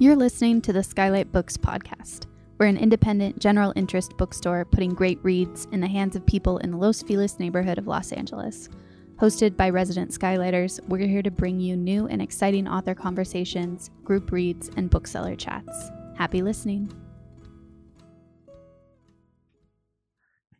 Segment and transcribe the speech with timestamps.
[0.00, 2.26] You're listening to the Skylight Books podcast.
[2.56, 6.70] We're an independent, general interest bookstore putting great reads in the hands of people in
[6.70, 8.68] the Los Feliz neighborhood of Los Angeles.
[9.16, 14.30] Hosted by resident Skylighters, we're here to bring you new and exciting author conversations, group
[14.30, 15.90] reads, and bookseller chats.
[16.14, 16.92] Happy listening.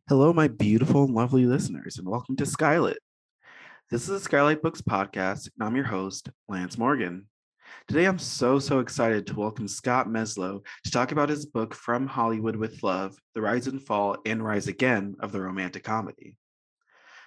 [0.09, 2.97] Hello, my beautiful and lovely listeners, and welcome to Skylit.
[3.89, 7.29] This is the Skylight Books podcast, and I'm your host, Lance Morgan.
[7.89, 12.07] Today, I'm so, so excited to welcome Scott Meslow to talk about his book, From
[12.07, 16.37] Hollywood with Love The Rise and Fall and Rise Again of the Romantic Comedy.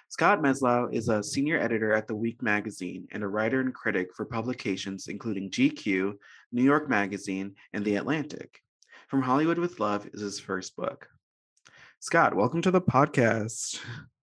[0.08, 4.14] Scott Meslow is a senior editor at The Week magazine and a writer and critic
[4.14, 6.14] for publications including GQ,
[6.52, 8.60] New York Magazine, and The Atlantic.
[9.08, 11.08] From Hollywood with Love is his first book.
[11.98, 13.80] Scott, welcome to the podcast.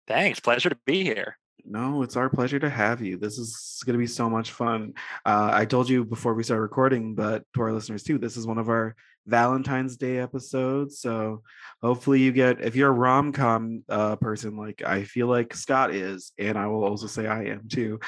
[0.08, 0.40] Thanks.
[0.40, 1.40] Pleasure to be here.
[1.70, 3.18] No, it's our pleasure to have you.
[3.18, 4.94] This is going to be so much fun.
[5.26, 8.48] Uh, I told you before we start recording, but to our listeners too, this is
[8.48, 11.00] one of our Valentine's Day episodes.
[11.00, 11.44] So
[11.84, 15.94] hopefully you get, if you're a rom com uh, person, like I feel like Scott
[15.94, 18.00] is, and I will also say I am too,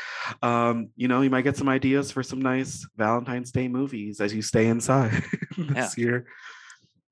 [0.41, 4.33] um, you know, you might get some ideas for some nice Valentine's Day movies as
[4.33, 5.11] you stay inside
[5.57, 6.03] this yeah.
[6.03, 6.27] year.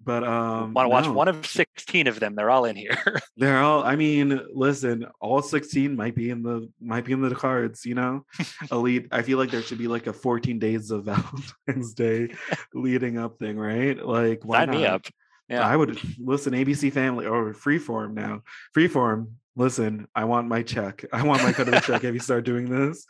[0.07, 1.11] But um want to watch no.
[1.11, 2.33] one of 16 of them.
[2.35, 2.97] They're all in here.
[3.35, 7.35] They're all I mean, listen, all 16 might be in the might be in the
[7.35, 8.25] cards, you know.
[8.71, 9.07] Elite.
[9.11, 11.03] I feel like there should be like a 14 days of
[11.67, 12.33] Valentine's Day
[12.73, 14.01] leading up thing, right?
[14.01, 14.77] Like why Sign not?
[14.77, 15.05] me up.
[15.49, 15.67] Yeah.
[15.67, 18.43] I would listen, ABC Family or Freeform now.
[18.73, 21.03] Freeform, listen, I want my check.
[21.11, 23.05] I want my cut of the check if you start doing this.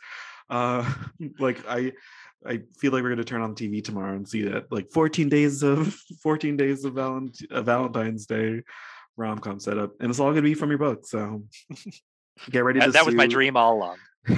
[0.50, 0.92] Uh
[1.38, 1.92] like I
[2.46, 4.90] I feel like we're going to turn on the TV tomorrow and see that like
[4.92, 8.62] 14 days of 14 days of Valent- Valentine's Day
[9.16, 11.06] rom com setup, and it's all going to be from your book.
[11.06, 11.42] So
[12.50, 12.90] get ready to.
[12.90, 13.96] that was my dream all along.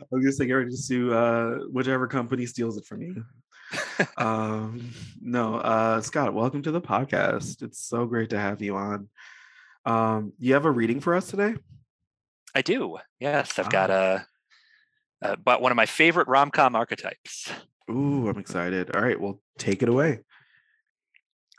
[0.00, 3.24] I was gonna say get ready to sue uh, whichever company steals it from you.
[4.16, 4.90] um,
[5.20, 7.62] no, uh, Scott, welcome to the podcast.
[7.62, 9.08] It's so great to have you on.
[9.84, 11.56] Um, you have a reading for us today?
[12.54, 12.98] I do.
[13.18, 13.70] Yes, I've ah.
[13.70, 14.26] got a
[15.22, 17.50] uh, but one of my favorite rom com archetypes.
[17.90, 18.94] Ooh, I'm excited.
[18.94, 20.20] All right, well, take it away.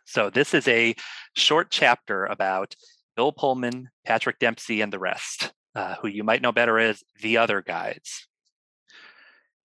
[0.06, 0.96] So, this is a
[1.36, 2.75] short chapter about
[3.16, 7.38] Bill Pullman, Patrick Dempsey, and the rest, uh, who you might know better as the
[7.38, 8.28] other guys.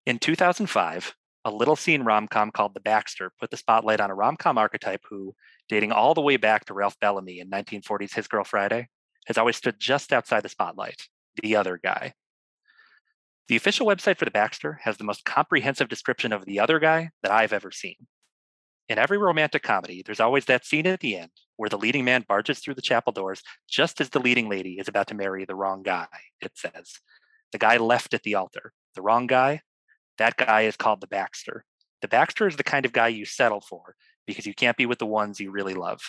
[0.06, 4.14] In 2005, a little seen rom com called The Baxter put the spotlight on a
[4.14, 5.34] rom com archetype who,
[5.68, 8.88] dating all the way back to Ralph Bellamy in 1940's His Girl Friday,
[9.26, 11.08] has always stood just outside the spotlight
[11.42, 12.14] the other guy.
[13.48, 17.10] The official website for the Baxter has the most comprehensive description of the other guy
[17.22, 17.96] that I've ever seen.
[18.88, 22.24] In every romantic comedy, there's always that scene at the end where the leading man
[22.26, 25.54] barges through the chapel doors just as the leading lady is about to marry the
[25.54, 26.06] wrong guy,
[26.40, 27.00] it says.
[27.52, 28.72] The guy left at the altar.
[28.94, 29.60] The wrong guy?
[30.18, 31.64] That guy is called the Baxter.
[32.02, 33.94] The Baxter is the kind of guy you settle for
[34.26, 36.00] because you can't be with the ones you really love.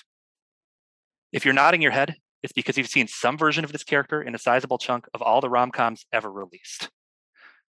[1.32, 4.36] If you're nodding your head, it's because you've seen some version of this character in
[4.36, 6.90] a sizable chunk of all the rom coms ever released.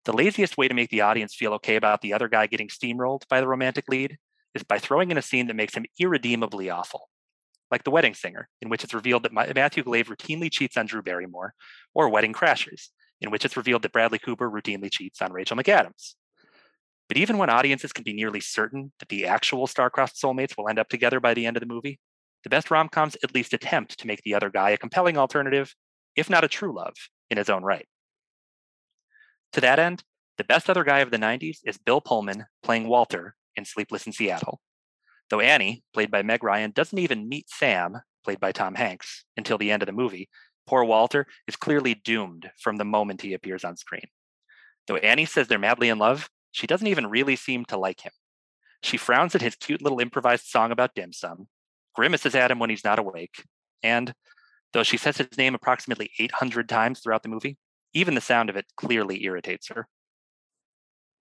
[0.05, 3.27] The laziest way to make the audience feel okay about the other guy getting steamrolled
[3.29, 4.19] by the romantic lead
[4.55, 7.09] is by throwing in a scene that makes him irredeemably awful,
[7.71, 11.03] like The Wedding Singer, in which it's revealed that Matthew Glave routinely cheats on Drew
[11.03, 11.55] Barrymore,
[11.95, 16.15] or Wedding Crashers, in which it's revealed that Bradley Cooper routinely cheats on Rachel McAdams.
[17.09, 20.79] But even when audiences can be nearly certain that the actual star-crossed soulmates will end
[20.79, 21.99] up together by the end of the movie,
[22.43, 25.75] the best rom-coms at least attempt to make the other guy a compelling alternative,
[26.15, 26.95] if not a true love,
[27.31, 27.89] in his own right.
[29.55, 30.03] To that end,
[30.37, 34.13] the best other guy of the 90s is Bill Pullman playing Walter in Sleepless in
[34.13, 34.61] Seattle.
[35.31, 39.57] Though Annie, played by Meg Ryan, doesn't even meet Sam, played by Tom Hanks, until
[39.57, 40.29] the end of the movie,
[40.67, 44.09] poor Walter is clearly doomed from the moment he appears on screen.
[44.89, 48.13] Though Annie says they're madly in love, she doesn't even really seem to like him.
[48.83, 51.47] She frowns at his cute little improvised song about dim sum,
[51.95, 53.45] grimaces at him when he's not awake,
[53.85, 54.15] and
[54.73, 57.57] though she says his name approximately 800 times throughout the movie,
[57.95, 59.89] even the sound of it clearly irritates her.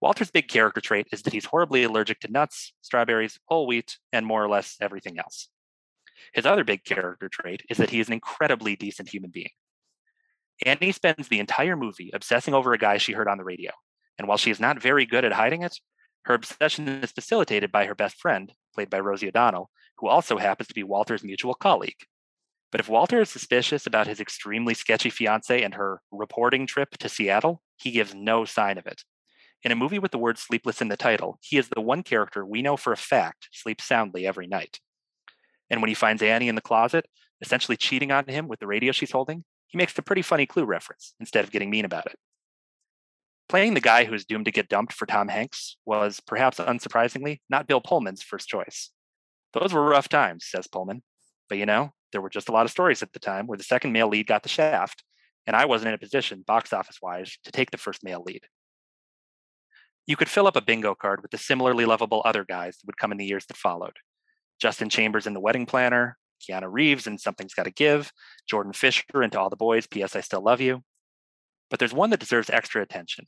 [0.02, 4.25] Walter's big character trait is that he's horribly allergic to nuts, strawberries, whole wheat, and
[4.25, 5.48] more or less everything else.
[6.34, 9.52] His other big character trait is that he is an incredibly decent human being.
[10.66, 13.72] Annie spends the entire movie obsessing over a guy she heard on the radio,
[14.18, 15.80] and while she is not very good at hiding it,
[16.26, 20.68] her obsession is facilitated by her best friend, played by Rosie O'Donnell, who also happens
[20.68, 22.08] to be Walter's mutual colleague.
[22.74, 27.08] But if Walter is suspicious about his extremely sketchy fiance and her reporting trip to
[27.08, 29.04] Seattle, he gives no sign of it.
[29.62, 32.44] In a movie with the word sleepless in the title, he is the one character
[32.44, 34.80] we know for a fact sleeps soundly every night.
[35.70, 37.06] And when he finds Annie in the closet,
[37.42, 40.66] essentially cheating on him with the radio she's holding, he makes a pretty funny clue
[40.66, 42.18] reference instead of getting mean about it.
[43.50, 47.42] Playing the guy who is doomed to get dumped for Tom Hanks was, perhaps unsurprisingly,
[47.52, 48.90] not Bill Pullman's first choice.
[49.54, 51.04] Those were rough times, says Pullman.
[51.48, 53.63] But you know, there were just a lot of stories at the time where the
[53.63, 55.04] second male lead got the shaft,
[55.45, 58.44] and I wasn't in a position, box office wise, to take the first male lead.
[60.07, 62.98] You could fill up a bingo card with the similarly lovable other guys that would
[62.98, 63.98] come in the years that followed.
[64.62, 68.12] Justin Chambers in The Wedding Planner, Keanu Reeves in Something's Gotta Give,
[68.48, 70.16] Jordan Fisher into All the Boys, P.S.
[70.16, 70.83] I Still Love You.
[71.69, 73.25] But there's one that deserves extra attention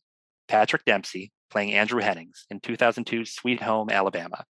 [0.48, 4.46] Patrick Dempsey playing Andrew Hennings in 2002's Sweet Home, Alabama.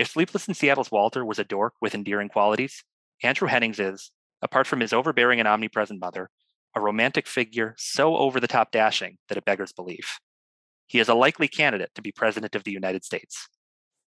[0.00, 2.84] If Sleepless in Seattle's Walter was a dork with endearing qualities,
[3.22, 6.30] Andrew Hennings is, apart from his overbearing and omnipresent mother,
[6.74, 10.18] a romantic figure so over the top dashing that it beggars belief.
[10.86, 13.46] He is a likely candidate to be President of the United States.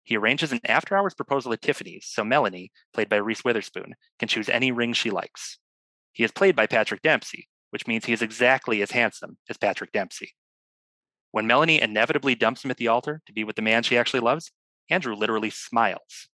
[0.05, 4.29] He arranges an after hours proposal at Tiffany's so Melanie, played by Reese Witherspoon, can
[4.29, 5.59] choose any ring she likes.
[6.13, 9.91] He is played by Patrick Dempsey, which means he is exactly as handsome as Patrick
[9.91, 10.37] Dempsey.
[11.33, 14.21] When Melanie inevitably dumps him at the altar to be with the man she actually
[14.21, 14.53] loves,
[14.91, 16.29] Andrew literally smiles.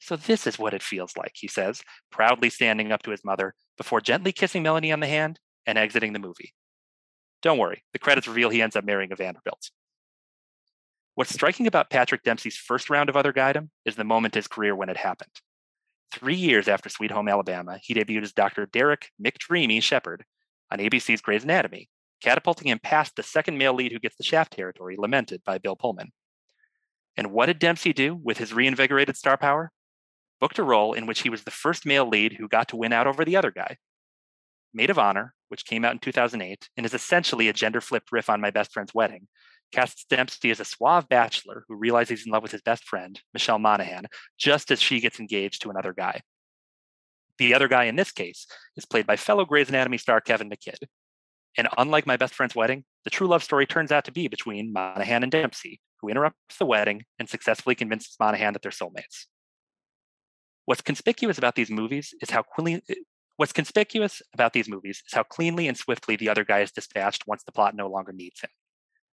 [0.00, 1.80] So, this is what it feels like, he says,
[2.10, 6.12] proudly standing up to his mother before gently kissing Melanie on the hand and exiting
[6.12, 6.52] the movie.
[7.42, 9.70] Don't worry, the credits reveal he ends up marrying a Vanderbilt.
[11.14, 14.74] What's striking about Patrick Dempsey's first round of Other Guidem is the moment his career
[14.74, 15.30] when it happened.
[16.12, 18.66] Three years after Sweet Home Alabama, he debuted as Dr.
[18.66, 20.24] Derek McDreamy Shepard
[20.70, 21.88] on ABC's Grey's Anatomy,
[22.20, 25.76] catapulting him past the second male lead who gets the shaft territory lamented by Bill
[25.76, 26.12] Pullman.
[27.16, 29.70] And what did Dempsey do with his reinvigorated star power?
[30.40, 32.92] Booked a role in which he was the first male lead who got to win
[32.92, 33.76] out over the other guy.
[34.72, 38.28] Maid of Honor, which came out in 2008 and is essentially a gender flipped riff
[38.28, 39.28] on My Best Friend's Wedding,
[39.72, 43.20] casts Dempsey as a suave bachelor who realizes he's in love with his best friend,
[43.32, 44.06] Michelle Monaghan,
[44.38, 46.20] just as she gets engaged to another guy.
[47.38, 48.46] The other guy in this case
[48.76, 50.86] is played by fellow Grey's Anatomy star Kevin McKidd.
[51.56, 54.72] And unlike My Best Friend's Wedding, the true love story turns out to be between
[54.72, 59.26] Monaghan and Dempsey, who interrupts the wedding and successfully convinces Monaghan that they're soulmates.
[60.66, 62.94] What's conspicuous about these movies is how quickly, eh,
[63.36, 67.26] What's conspicuous about these movies is how cleanly and swiftly the other guy is dispatched
[67.26, 68.50] once the plot no longer needs him.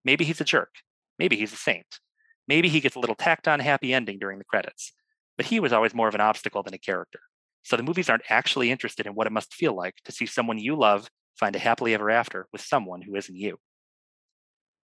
[0.04, 0.74] Maybe he's a jerk.
[1.20, 2.00] Maybe he's a saint.
[2.48, 4.92] Maybe he gets a little tacked on happy ending during the credits.
[5.36, 7.20] But he was always more of an obstacle than a character.
[7.62, 10.58] So the movies aren't actually interested in what it must feel like to see someone
[10.58, 11.08] you love
[11.38, 13.58] find a happily ever after with someone who isn't you.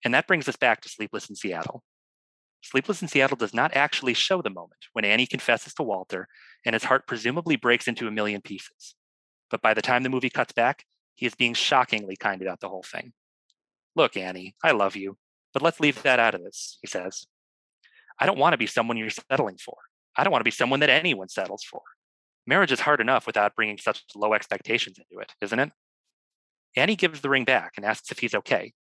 [0.04, 1.84] And that brings us back to Sleepless in Seattle.
[2.62, 6.28] Sleepless in Seattle does not actually show the moment when Annie confesses to Walter
[6.66, 8.96] and his heart presumably breaks into a million pieces.
[9.50, 10.86] But by the time the movie cuts back,
[11.16, 13.13] he is being shockingly kind about the whole thing.
[13.96, 15.18] Look, Annie, I love you,
[15.54, 17.25] but let's leave that out of this, he says.
[18.19, 19.75] I don't want to be someone you're settling for.
[20.16, 21.81] I don't want to be someone that anyone settles for.
[22.46, 25.72] Marriage is hard enough without bringing such low expectations into it, isn't it?
[26.75, 28.74] Annie gives the ring back and asks if he's okay.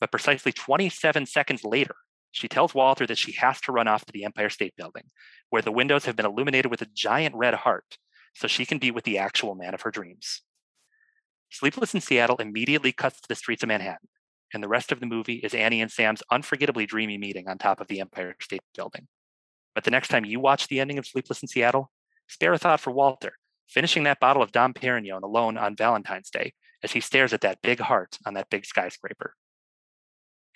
[0.00, 1.96] But precisely 27 seconds later,
[2.30, 5.04] she tells Walter that she has to run off to the Empire State Building,
[5.50, 7.96] where the windows have been illuminated with a giant red heart
[8.34, 10.42] so she can be with the actual man of her dreams.
[11.50, 14.08] Sleepless in Seattle immediately cuts to the streets of Manhattan,
[14.52, 17.80] and the rest of the movie is Annie and Sam's unforgettably dreamy meeting on top
[17.80, 19.06] of the Empire State Building.
[19.74, 21.90] But the next time you watch the ending of Sleepless in Seattle,
[22.28, 23.34] spare a thought for Walter,
[23.68, 27.62] finishing that bottle of Dom Perignon alone on Valentine's Day as he stares at that
[27.62, 29.34] big heart on that big skyscraper.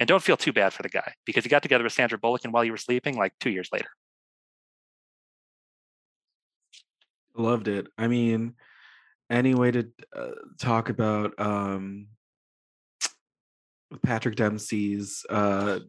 [0.01, 2.45] And don't feel too bad for the guy, because he got together with Sandra Bullock
[2.45, 3.91] and while you were sleeping like two years later.
[7.37, 7.87] Loved it.
[7.99, 8.55] I mean,
[9.29, 12.09] any way to uh, talk about um,
[14.03, 15.81] Patrick Dempsey's uh,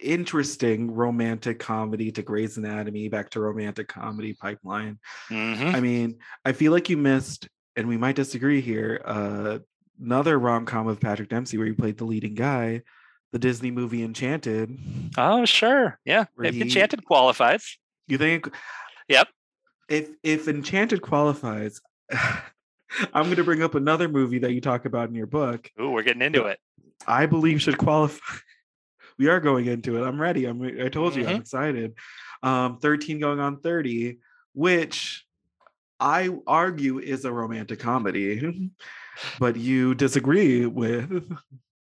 [0.00, 4.98] interesting romantic comedy to Grey's Anatomy, back to romantic comedy pipeline.
[5.30, 5.74] Mm-hmm.
[5.74, 9.58] I mean, I feel like you missed, and we might disagree here, uh,
[10.02, 12.82] another rom com of Patrick Dempsey where he played the leading guy,
[13.32, 14.78] the Disney movie Enchanted.
[15.16, 15.98] Oh, sure.
[16.04, 16.24] Yeah.
[16.42, 17.78] If he- Enchanted qualifies.
[18.08, 18.48] You think
[19.08, 19.28] Yep.
[19.88, 21.80] if if Enchanted qualifies,
[22.12, 25.70] I'm going to bring up another movie that you talk about in your book.
[25.80, 26.58] Ooh, we're getting into it.
[27.06, 28.18] I believe should qualify.
[29.18, 30.06] we are going into it.
[30.06, 30.44] I'm ready.
[30.46, 30.60] I'm.
[30.62, 31.40] I told you, I'm Mm-hmm.
[31.40, 31.94] excited.
[32.42, 34.18] Um, 13 going on 30,
[34.54, 35.24] which
[36.00, 38.70] I argue is a romantic comedy,
[39.38, 41.30] but you disagree with.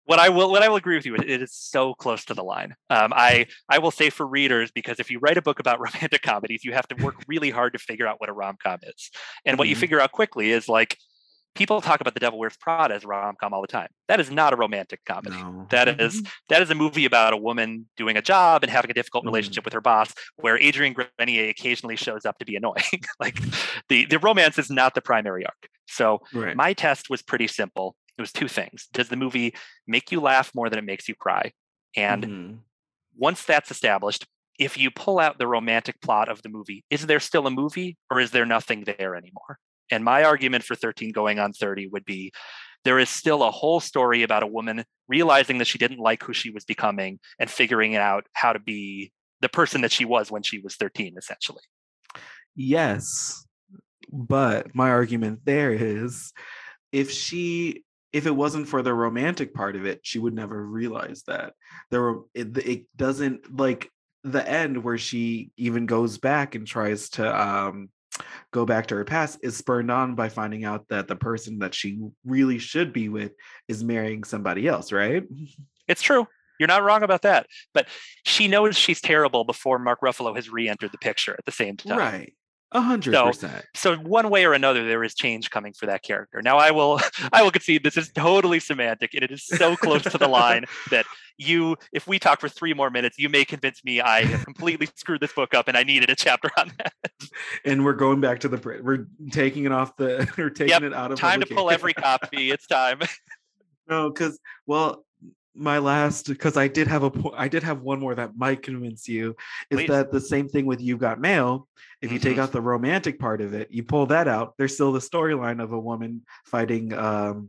[0.08, 2.42] What I will what I will agree with you, it is so close to the
[2.42, 2.74] line.
[2.88, 6.22] Um, I I will say for readers because if you write a book about romantic
[6.22, 9.10] comedies, you have to work really hard to figure out what a rom com is.
[9.44, 9.80] And what you Mhm.
[9.80, 10.96] figure out quickly is like
[11.54, 13.88] people talk about The Devil Wears Prada as a rom com all the time.
[14.06, 15.36] That is not a romantic comedy.
[15.36, 15.66] No.
[15.68, 18.94] That is that is a movie about a woman doing a job and having a
[18.94, 19.28] difficult Mhm.
[19.28, 22.76] relationship with her boss, where Adrian Grenier occasionally shows up to be annoying.
[23.20, 23.38] like
[23.90, 25.68] the the romance is not the primary arc.
[25.86, 26.56] So right.
[26.56, 27.94] my test was pretty simple.
[28.18, 28.88] It was two things.
[28.92, 29.54] Does the movie
[29.86, 31.52] make you laugh more than it makes you cry?
[31.96, 32.58] And Mhm.
[33.16, 34.26] once that's established,
[34.58, 37.96] if you pull out the romantic plot of the movie, is there still a movie
[38.10, 39.58] or is there nothing there anymore?
[39.90, 42.32] And my argument for 13 going on 30 would be
[42.84, 46.32] there is still a whole story about a woman realizing that she didn't like who
[46.32, 50.42] she was becoming and figuring out how to be the person that she was when
[50.42, 51.62] she was 13, essentially.
[52.54, 53.46] Yes.
[54.10, 56.32] But my argument there is
[56.92, 61.22] if she if it wasn't for the romantic part of it, she would never realize
[61.26, 61.54] that.
[61.90, 63.90] There were it, it doesn't like
[64.24, 67.90] the end where she even goes back and tries to um
[68.50, 71.74] go back to her past is spurned on by finding out that the person that
[71.74, 73.32] she really should be with
[73.68, 75.24] is marrying somebody else, right?
[75.86, 76.26] It's true.
[76.58, 77.46] You're not wrong about that.
[77.72, 77.86] But
[78.24, 81.98] she knows she's terrible before Mark Ruffalo has re-entered the picture at the same time.
[81.98, 82.34] Right.
[82.72, 83.64] A hundred So- percent.
[83.74, 86.42] So one way or another, there is change coming for that character.
[86.42, 87.00] Now I will
[87.32, 90.66] I will concede this is totally semantic and it is so close to the line
[90.90, 91.06] that
[91.40, 94.88] you, if we talk for three more minutes, you may convince me I have completely
[94.96, 96.92] screwed this book up and I needed a chapter on that.
[97.64, 98.84] And we're going back to the print.
[98.84, 101.70] We're taking it off the we're taking Yep, it out of the Time to pull
[101.70, 102.50] every copy.
[102.50, 103.00] It's time.
[103.90, 105.06] No, because well,
[105.58, 109.08] my last because I did have a I did have one more that might convince
[109.08, 109.34] you
[109.70, 109.88] is Please.
[109.88, 111.66] that the same thing with You've Got Mail.
[112.00, 112.40] If you take Mhm.
[112.40, 114.54] out the romantic part of it, you pull that out.
[114.56, 117.48] There's still the storyline of a woman fighting um,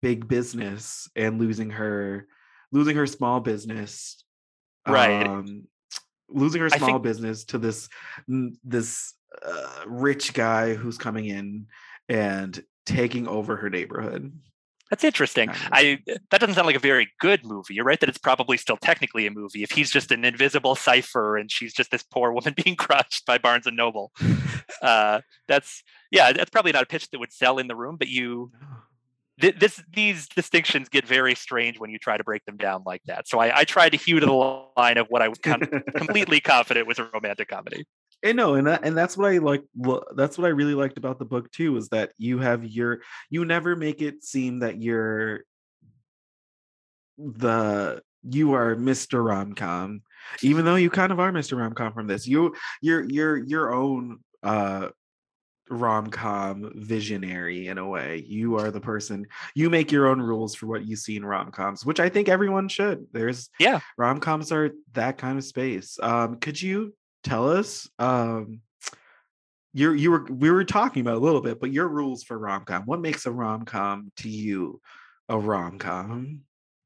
[0.00, 2.26] big business and losing her
[2.70, 4.22] losing her small business.
[4.86, 5.26] Right.
[5.26, 5.66] Um,
[6.28, 7.88] losing her small think- business to this
[8.64, 11.66] this uh, rich guy who's coming in
[12.08, 14.32] and taking over her neighborhood.
[14.90, 15.50] That's interesting.
[15.70, 15.98] I
[16.30, 17.74] that doesn't sound like a very good movie.
[17.74, 19.62] You're right that it's probably still technically a movie.
[19.62, 23.38] If he's just an invisible cipher and she's just this poor woman being crushed by
[23.38, 24.12] Barnes and Noble,
[24.82, 27.96] uh, that's yeah, that's probably not a pitch that would sell in the room.
[27.96, 28.50] But you,
[29.40, 33.02] th- this these distinctions get very strange when you try to break them down like
[33.06, 33.28] that.
[33.28, 34.32] So I, I tried to hew to the
[34.76, 35.38] line of what I was
[35.96, 37.84] completely confident was a romantic comedy.
[38.24, 39.62] I know, and that, and that's what I like.
[40.16, 43.44] That's what I really liked about the book too, is that you have your you
[43.44, 45.44] never make it seem that you're
[47.16, 49.22] the you are Mr.
[49.22, 50.00] Romcom,
[50.42, 51.56] even though you kind of are Mr.
[51.56, 52.26] Romcom from this.
[52.26, 54.88] You you're you're your own uh
[55.70, 58.24] rom-com visionary in a way.
[58.26, 61.84] You are the person you make your own rules for what you see in rom-coms,
[61.84, 63.06] which I think everyone should.
[63.12, 63.80] There's Yeah.
[63.98, 65.98] rom-coms are that kind of space.
[66.02, 66.94] Um could you
[67.24, 68.60] tell us um
[69.74, 72.84] you you were we were talking about a little bit, but your rules for rom-com.
[72.84, 74.80] What makes a rom-com to you
[75.28, 76.40] a rom-com?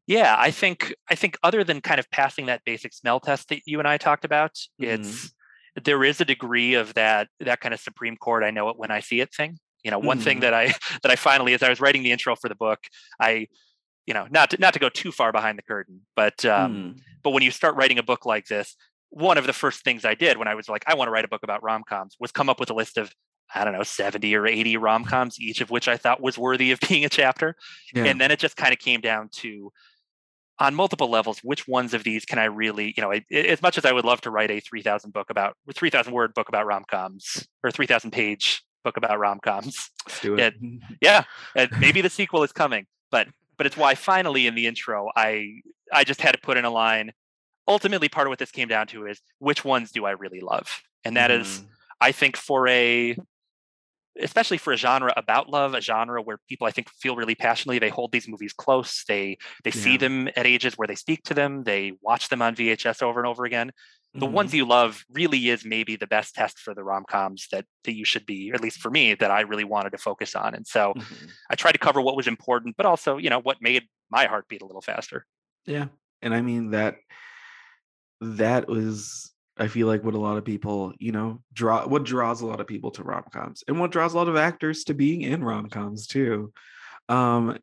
[0.07, 3.61] Yeah, I think I think other than kind of passing that basic smell test that
[3.67, 4.89] you and I talked about, Mhm.
[4.89, 5.33] it's
[5.85, 8.91] there is a degree of that that kind of Supreme Court I know it when
[8.91, 9.59] I see it thing.
[9.85, 10.41] You know, one thing Mhm.
[10.43, 10.67] that I
[11.03, 12.81] that I finally as I was writing the intro for the book,
[13.21, 13.47] I
[14.07, 17.01] you know, not to, not to go too far behind the curtain, but um Mm.
[17.23, 18.77] but when you start writing a book like this,
[19.13, 21.25] one of the first things I did when I was like I want to write
[21.25, 23.13] a book about rom-coms was come up with a list of
[23.55, 26.81] I don't know, 70 or 80 rom-coms, each of which I thought was worthy of
[26.89, 27.55] being a chapter
[27.95, 28.05] Yeah.
[28.07, 29.71] and then it just kind of came down to
[30.59, 33.79] on multiple levels which ones of these can i really you know I, as much
[33.79, 37.49] as i would love to write a 3000 book about 3000 word book about rom-coms
[37.65, 39.91] or 3000 page book about rom-coms
[40.21, 40.55] do yeah, it.
[41.01, 41.25] yeah
[41.57, 43.27] and maybe the sequel is coming but
[43.57, 45.49] but it's why finally in the intro i
[45.93, 47.13] i just had to put in a line
[47.69, 50.83] ultimately part of what this came down to is which ones do i really love
[51.05, 51.73] and that is Mhm.
[52.01, 53.17] I think for a
[54.21, 57.79] especially for a genre about love, a genre where people I think feel really passionately,
[57.79, 59.05] they hold these movies close.
[59.09, 62.55] They they see them at ages where they speak to them, they watch them on
[62.55, 63.73] VHS over and over again.
[64.21, 64.27] The Mhm.
[64.27, 68.05] ones you love really is maybe the best test for the rom-coms that that you
[68.05, 70.55] should be, at least for me, that I really wanted to focus on.
[70.55, 71.37] And so Mhm.
[71.51, 74.49] I tried to cover what was important, but also, you know, what made my heart
[74.49, 75.27] beat a little faster.
[75.67, 75.89] Yeah.
[76.21, 76.97] And I mean that
[78.23, 82.41] that was I feel like what a lot of people, you know, draw what draws
[82.41, 85.23] a lot of people to rom-coms and what draws a lot of actors to being
[85.23, 86.53] in rom-coms too.
[87.09, 87.59] Um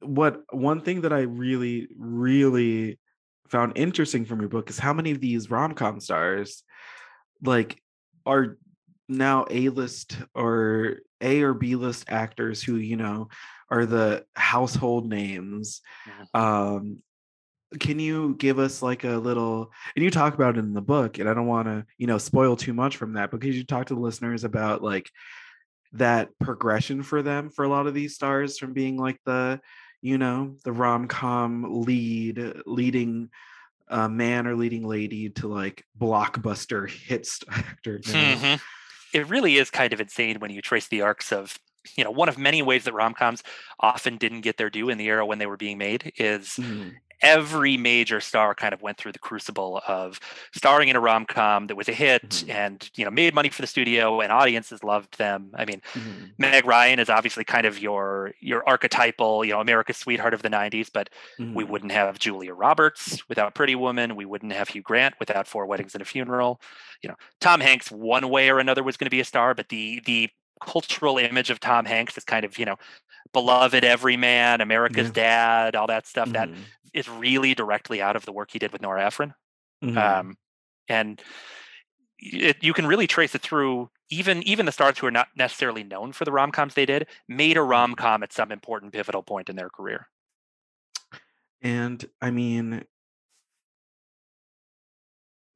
[0.00, 2.98] what one thing that I really really
[3.48, 6.64] found interesting from your book is how many of these rom-com stars
[7.42, 7.80] like
[8.26, 8.58] are
[9.08, 13.28] now A-list or A or B-list actors who, you know,
[13.70, 15.80] are the household names
[16.34, 16.98] um
[17.80, 21.18] can you give us like a little and you talk about it in the book
[21.18, 23.64] and i don't want to you know spoil too much from that but could you
[23.64, 25.10] talk to the listeners about like
[25.92, 29.60] that progression for them for a lot of these stars from being like the
[30.00, 33.28] you know the rom-com lead leading
[33.88, 37.98] uh, man or leading lady to like blockbuster hit actor.
[38.00, 38.60] Mhm.
[39.14, 41.58] It really is kind of insane when you trace the arcs of
[41.96, 43.44] you know one of many ways that rom-coms
[43.78, 46.94] often didn't get their due in the era when they were being made is Mhm.
[47.22, 50.20] Every major star kind of went through the crucible of
[50.54, 52.50] starring in a rom-com that was a hit Mhm.
[52.50, 56.32] and you know made money for the studio and audiences loved them i mean Mhm.
[56.38, 60.50] meg ryan is obviously kind of your your archetypal you know america's sweetheart of the
[60.50, 61.08] 90s but
[61.38, 61.68] we Mhm.
[61.68, 65.94] wouldn't have julia roberts without pretty woman we wouldn't have hugh grant without four weddings
[65.94, 66.60] and a funeral
[67.02, 69.68] you know tom hanks one way or another was going to be a star but
[69.70, 70.28] the the
[70.64, 72.76] cultural image of tom hanks is kind of you know
[73.32, 76.56] beloved everyman america's dad all that stuff that Mhm.
[76.96, 79.34] Is really directly out of the work he did with Nora Ephron.
[79.82, 80.16] Mhm.
[80.20, 80.36] Um,
[80.88, 81.22] and
[82.18, 85.82] it, you can really trace it through even even the stars who are not necessarily
[85.84, 87.62] known for the rom coms they did made a Mm-hmm.
[87.62, 90.08] rom com at some important pivotal point in their career.
[91.60, 92.86] And I mean,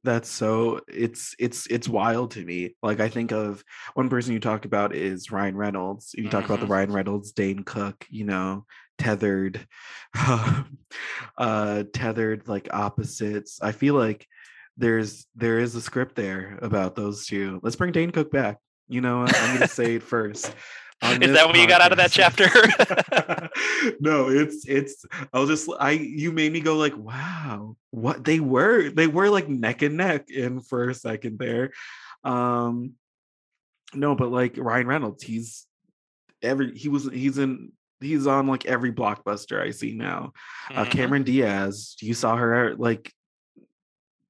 [0.03, 2.75] that's so it's it's it's wild to me.
[2.81, 6.15] Like I think of one person you talked about is Ryan Reynolds.
[6.17, 6.71] You talk about the Mhm.
[6.71, 8.65] Ryan Reynolds, Dane Cook, you know,
[9.01, 9.67] tethered,
[11.37, 13.59] uh, tethered like opposites.
[13.61, 14.27] I feel like
[14.77, 17.59] there's there is a script there about those two.
[17.63, 18.57] Let's bring Dane Cook back.
[18.87, 19.21] You know.
[19.21, 20.53] I'm gonna say it first.
[21.03, 22.45] Is that what you got out of that chapter
[23.99, 25.03] no, it's it's
[25.33, 28.91] I'll just I you made me go like, wow, what they were.
[28.91, 31.71] They were like neck and neck in for a second there.
[32.23, 32.93] Um
[33.95, 35.65] no, but like Ryan Reynolds, he's
[36.43, 40.33] every he was he's in he's on like every blockbuster I see now.
[40.73, 40.91] Uh, Mhm.
[40.91, 43.13] Cameron Diaz, you saw her like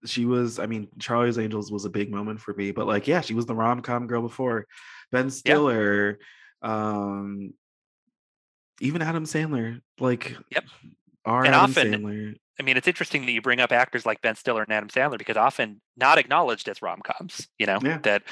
[0.06, 3.22] she was I mean Charlie's Angels was a big moment for me, but like yeah,
[3.22, 4.66] she was the rom-com girl before.
[5.12, 6.20] Ben Stiller,
[6.62, 7.54] um
[8.80, 10.64] even Adam Sandler, like Yep.
[11.26, 12.36] our And Adam often- Sandler.
[12.62, 15.18] I mean, it's interesting that you bring up actors like Ben Stiller and Adam Sandler
[15.18, 17.48] because often not acknowledged as rom coms.
[17.58, 17.98] You know Yeah.
[18.04, 18.24] that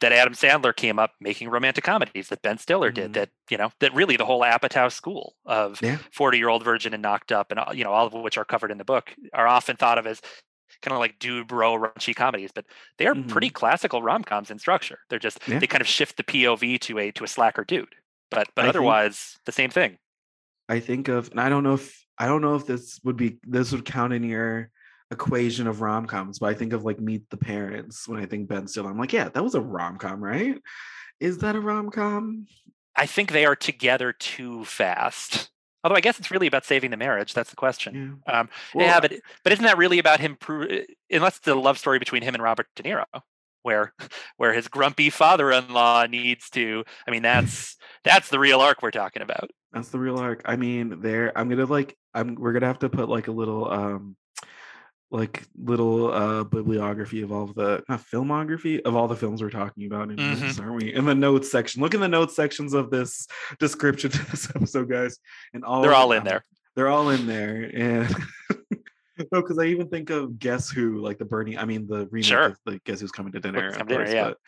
[0.00, 2.94] that Adam Sandler came up making romantic comedies that Ben Stiller Mhm.
[2.94, 3.12] did.
[3.14, 5.98] That you know that really the whole Apatow school of Yeah.
[6.12, 8.44] 40 year old virgin and knocked up and all- you know all of which are
[8.44, 10.20] covered in the book are often thought of as
[10.80, 12.64] kind of like dude bro raunchy comedies but
[12.98, 15.52] they are pretty classical rom-coms in structure they're just Mm-hmm.
[15.54, 15.58] Yeah.
[15.58, 17.94] they kind of shift the pov to a to a slacker dude
[18.30, 19.98] but but I think- otherwise the same thing
[20.68, 23.38] I think of, and I don't know if I don't know if this would be
[23.46, 24.70] this would count in your
[25.10, 28.48] equation of rom coms, but I think of like Meet the Parents when I think
[28.48, 28.90] Ben Stiller.
[28.90, 30.58] I'm like, yeah, that was a rom com, right?
[31.20, 32.46] Is that a rom com?
[32.94, 35.50] i think they are together too fast
[35.82, 38.40] although i guess it's really about saving the marriage that's the question Yeah.
[38.40, 40.68] um Well, yeah but but isn't that really about him pro-
[41.10, 43.06] unless it's a love story between him and robert de niro
[43.62, 43.94] where
[44.36, 49.22] where his grumpy father-in-law needs to i mean that's that's the real arc we're talking
[49.22, 50.42] about That's the real arc.
[50.44, 51.36] I mean, there.
[51.36, 51.96] I'm gonna like.
[52.14, 52.34] I'm.
[52.34, 54.16] We're gonna have to put like a little um,
[55.10, 59.50] like little uh bibliography of all of the not filmography of all the films we're
[59.50, 60.40] talking about in Mhm.
[60.40, 60.92] this, aren't we?
[60.92, 61.82] In the notes section.
[61.82, 63.26] Look in the notes sections of this
[63.58, 65.18] description to this episode, guys.
[65.54, 66.42] And all they're all in there
[66.76, 67.70] They're all in there.
[67.74, 68.14] And
[69.32, 71.58] no, because I even think of Guess Who, like the Bernie.
[71.58, 72.44] I mean, the remake Sure.
[72.46, 73.72] of the Guess Who's Coming to Dinner.
[73.72, 74.24] Coming to Dinner, yeah.
[74.28, 74.38] But,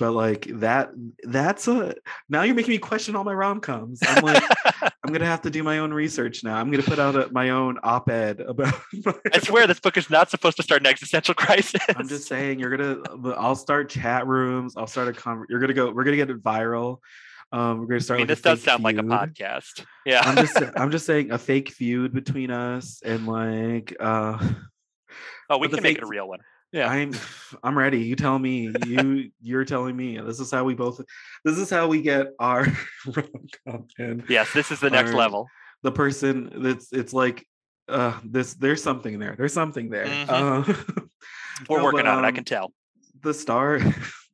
[0.00, 0.90] but like that.
[1.22, 1.94] That's a.
[2.28, 4.00] Now you're making me question all my rom coms.
[4.02, 4.42] I'm like.
[5.10, 6.56] I'm gonna have to do my own research now.
[6.56, 8.74] I'm gonna put out a, my own op-ed about.
[9.32, 11.80] I swear this book is not supposed to start an existential crisis.
[11.96, 13.34] I'm just saying you're gonna.
[13.34, 14.74] I'll start chat rooms.
[14.76, 15.46] I'll start a con.
[15.48, 15.90] You're gonna go.
[15.90, 16.98] We're gonna get it viral.
[17.50, 18.18] Um, we're gonna I start.
[18.18, 19.84] mean, like, this does fake sound like a podcast.
[20.06, 20.20] Yeah.
[20.22, 20.62] I'm just.
[20.76, 23.96] I'm just saying a fake feud between us and like.
[23.98, 24.38] uh
[25.48, 26.40] oh, we can make it a real one.
[26.72, 26.88] Yeah.
[26.88, 27.12] I'm.
[27.62, 28.00] I'm ready.
[28.00, 28.72] You tell me.
[28.86, 29.30] You.
[29.40, 30.18] You're telling me.
[30.18, 31.00] This is how we both.
[31.44, 32.66] This is how we get our
[33.06, 34.24] rom-com in.
[34.28, 35.48] Yes, this is the next Or- level.
[35.82, 37.46] the person that's it's like
[37.88, 40.28] uh this there's something there there's something there Mhm.
[40.28, 40.74] uh,
[41.68, 42.26] We're no, working but, on it.
[42.26, 42.72] I um, can tell.
[43.22, 43.80] the star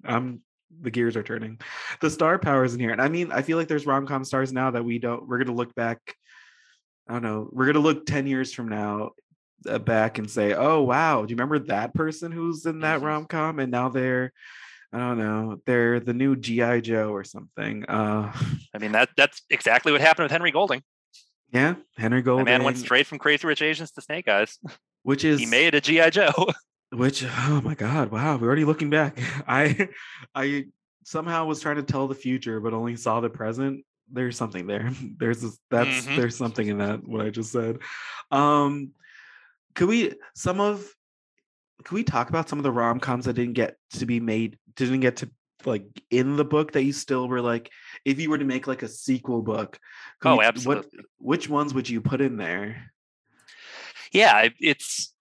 [0.05, 0.43] i'm
[0.83, 1.59] the gears are turning
[2.01, 4.53] the star power is in here and i mean i feel like there's rom-com stars
[4.53, 5.99] now that we don't we're gonna look back
[7.09, 9.11] i don't know we're gonna look 10 years from now
[9.85, 13.05] back and say oh wow do you remember that person who's in that Mhm.
[13.05, 14.33] rom-com and now they're
[14.93, 18.33] i don't know they're the new gi joe or something uh
[18.75, 20.83] I mean, that that's exactly what happened with Henry Golding.
[21.51, 24.59] yeah henry The golding man went straight from Crazy Rich Asians to Snake Eyes.
[25.03, 26.33] which is He made a GI Joe.
[26.93, 29.19] Which oh my god, wow, we're already looking back.
[29.49, 29.89] I
[30.35, 30.67] I
[31.05, 33.85] somehow was trying to tell the future, but only saw the present.
[34.13, 34.91] There's something there.
[35.19, 36.17] There's this, that's Mhm.
[36.17, 37.79] there's something in that what I just said.
[38.31, 38.91] Um
[39.77, 40.85] could we some of
[41.85, 45.01] could we talk about some of the rom-coms that didn't get to be made didn't
[45.01, 45.31] get to
[45.65, 47.71] like in the book that you still were like
[48.05, 49.79] if you were to make like a sequel book
[50.25, 50.89] Oh, we- absolutely.
[50.99, 52.91] what which ones would you put in there
[54.13, 55.13] yeah, it's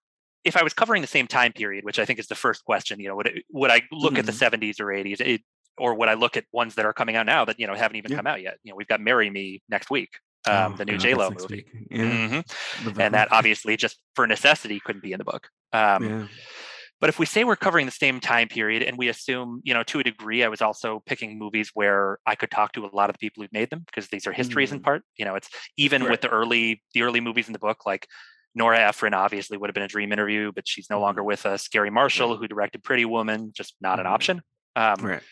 [0.44, 3.00] if I was covering the same time period, which I think is the first question,
[3.00, 4.58] you know, would it, would I look at the Mhm.
[4.60, 5.20] 70s or 80s?
[5.20, 5.42] It,
[5.76, 7.96] or would I look at ones that are coming out now that you know haven't
[7.96, 8.16] even Yeah.
[8.18, 8.58] come out yet?
[8.62, 10.10] You know, we've got "Marry Me" next week,
[10.48, 11.66] um, Oh, the new J Lo movie.
[11.90, 12.02] Yeah.
[12.04, 13.00] Mhm.
[13.00, 15.48] and that obviously just for necessity couldn't be in the book.
[15.72, 16.26] Um, yeah.
[17.00, 19.82] but if we say we're covering the same time period and we assume you know
[19.82, 23.10] to a degree i was also picking movies where i could talk to a lot
[23.10, 24.84] of the people who've made them because these are histories in Mhm.
[24.84, 26.12] part you know it's even Right.
[26.12, 28.06] with the early the early movies in the book like
[28.54, 31.68] nora ephron obviously would have been a dream interview but she's no longer with us
[31.68, 34.10] garry marshall who directed pretty woman just not an Mhm.
[34.10, 34.42] option
[34.76, 35.22] um, Right.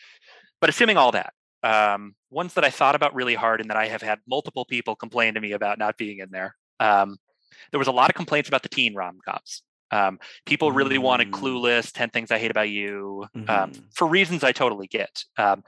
[0.61, 1.33] but assuming all that
[1.65, 4.95] um, ones that i thought about really hard and that i have had multiple people
[4.95, 7.17] complain to me about not being in there um,
[7.71, 11.33] there was a lot of complaints about the teen rom-coms um, people really wanted Mm.
[11.41, 13.85] clueless 10 things i hate about you um, Mhm.
[13.95, 15.63] for reasons i totally get um,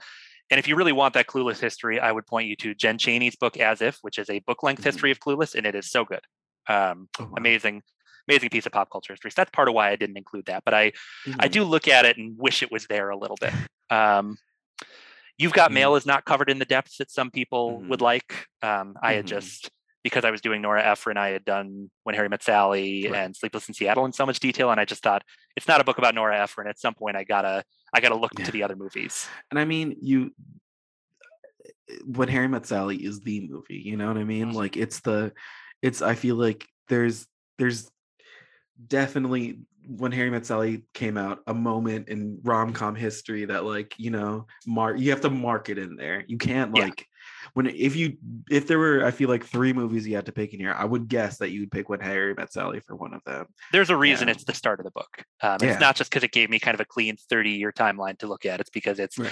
[0.49, 3.35] and if you really want that clueless history i would point you to jen chaney's
[3.35, 6.05] book as if which is a book length history of clueless and it is so
[6.05, 6.21] good
[6.69, 7.33] um, Oh, wow.
[7.37, 7.81] amazing
[8.29, 10.63] amazing piece of pop culture history so that's part of why i didn't include that
[10.65, 10.91] but i
[11.39, 11.51] I Mhm.
[11.51, 13.53] do look at it and wish it was there a little bit.
[13.89, 14.37] Um,
[15.37, 15.75] You've Got Mm.
[15.75, 18.03] Mail is not covered in the depths that some people would Mhm.
[18.03, 18.47] like.
[18.61, 19.29] Um, I had Mhm.
[19.29, 19.69] just
[20.03, 23.15] because I was doing Nora Ephron, I had done When Harry Met Sally Right.
[23.15, 25.23] and Sleepless in Seattle in so much detail, and I just thought
[25.55, 26.67] it's not a book about Nora Ephron.
[26.67, 28.45] At some point, I gotta I gotta look Yeah.
[28.45, 29.27] to the other movies.
[29.51, 30.33] And I mean, you
[32.05, 34.51] when Harry Met Sally is the movie, you know what I mean?
[34.51, 34.53] Mhm.
[34.55, 35.33] Like it's the
[35.81, 37.27] it's I feel like there's
[37.59, 37.89] there's
[38.85, 44.11] definitely when Harry Met Sally came out, a moment in rom-com history that like, you
[44.11, 46.25] know, mark you have to mark it in there.
[46.27, 46.83] You can't Yeah.
[46.85, 47.07] like
[47.53, 48.17] when if you
[48.51, 50.83] if there were I feel like three movies you had to pick in here, I
[50.83, 53.45] would guess that you'd pick when Harry Met Sally for one of them.
[53.71, 54.33] There's a reason Yeah.
[54.33, 55.23] it's the start of the book.
[55.41, 55.71] Um, Yeah.
[55.71, 58.27] It's not just because it gave me kind of a clean 30 year timeline to
[58.27, 58.59] look at.
[58.59, 59.31] It's because it's Right.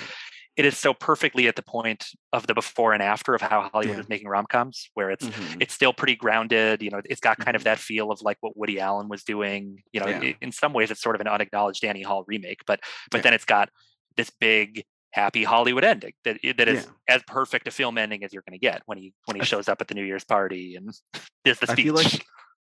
[0.57, 3.97] It is so perfectly at the point of the before and after of how Hollywood
[3.97, 4.01] Yeah.
[4.01, 5.57] is making rom coms, where it's Mhm.
[5.61, 6.81] it's still pretty grounded.
[6.81, 7.65] You know, it's got kind of Mhm.
[7.65, 9.83] that feel of like what Woody Allen was doing.
[9.91, 10.19] You know, Yeah.
[10.21, 12.79] i- in some ways, it's sort of an unacknowledged Annie Hall remake, but
[13.11, 13.21] but Yeah.
[13.23, 13.69] then it's got
[14.15, 18.33] this big happy Hollywood ending that i- that is as perfect a film ending as
[18.33, 20.23] you're going to get when he when he I shows up at the New Year's
[20.25, 20.87] party and
[21.45, 21.85] does the I speech.
[21.85, 22.25] feel like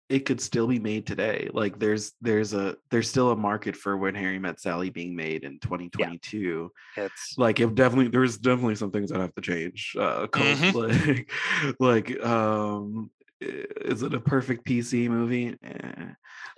[0.08, 1.48] it could still be made today.
[1.52, 5.44] Like there's there's a there's still a market for when Harry Met Sally being made
[5.44, 6.70] in 2022.
[6.96, 9.96] it's Like if definitely there's definitely some things that have to change.
[9.98, 10.74] Uh Mhm.
[11.78, 13.10] like like um
[13.42, 15.56] is it a perfect PC movie?
[15.62, 16.04] Eh.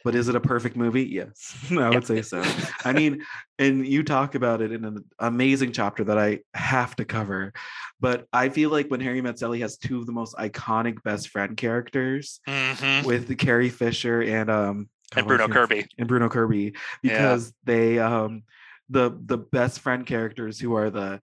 [0.04, 1.04] But is it a perfect movie?
[1.06, 2.42] Yes, I would say so.
[2.84, 3.24] I mean,
[3.58, 7.52] and you talk about it in an amazing chapter that I have to cover.
[8.00, 11.28] But I feel like when Harry Met Sally has two of the most iconic best
[11.30, 13.04] friend characters Mhm.
[13.06, 15.86] with Carrie Fisher and um and Bruno Kirby.
[15.98, 17.12] and Bruno Kirby Yeah.
[17.12, 18.42] because they um
[18.90, 21.20] the the best friend characters who are the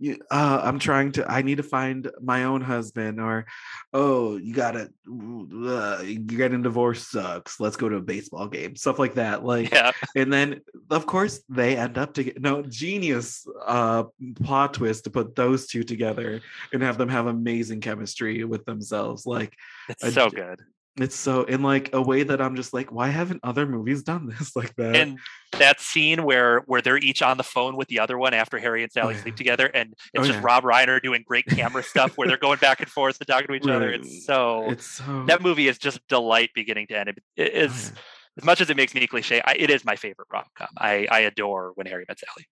[0.00, 1.30] you, uh, I'm trying to.
[1.30, 3.44] I need to find my own husband, or
[3.92, 7.60] oh, you gotta, uh, getting divorced sucks.
[7.60, 9.44] Let's go to a baseball game, stuff like that.
[9.50, 10.60] Like, Yeah, and then
[10.90, 12.38] of course they end up together.
[12.38, 14.04] No, genius uh
[14.44, 16.40] plot twist to put those two together
[16.72, 19.26] and have them have amazing chemistry with themselves.
[19.26, 19.56] Like,
[19.88, 20.60] it's I so good.
[20.96, 24.26] It's so in like a way that I'm just like, why haven't other movies done
[24.26, 24.96] this like that?
[24.96, 25.18] and
[25.52, 28.82] that scene where where they're each on the phone with the other one after Harry
[28.82, 29.22] and oh, Sally yeah.
[29.22, 30.44] sleep together, and it's Oh, just yeah.
[30.44, 33.54] Rob Reiner doing great camera stuff where they're going back and forth and talking to
[33.54, 33.90] each other.
[33.90, 37.08] It's so it's so that movie is just delight beginning to end.
[37.08, 38.00] It oh, is yeah.
[38.38, 39.40] as much as it makes me cliche.
[39.44, 40.68] I, it is my favorite rom com.
[40.76, 42.46] I I adore When Harry Met Sally.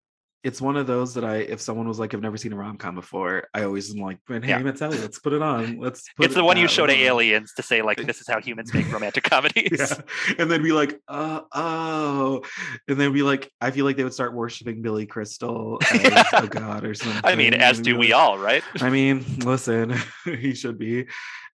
[0.44, 2.77] It's one of those that I, if someone was like, I've never seen a rom
[2.77, 4.51] com before, I always am like, when Yeah.
[4.51, 5.79] Harry Met Sally, let's put it on.
[5.81, 6.05] Let's.
[6.16, 8.72] Put It's the one you show to aliens to say like this is how humans
[8.72, 9.79] make romantic comedies.
[9.79, 9.94] Yeah,
[10.38, 12.42] and then be like, uh, oh,
[12.87, 16.24] and then be like, I feel like they would start worshiping Billy Crystal as Yeah.
[16.33, 17.20] a god or something.
[17.24, 18.62] I mean, as do we all, right?
[18.81, 21.07] I mean, listen, he should be,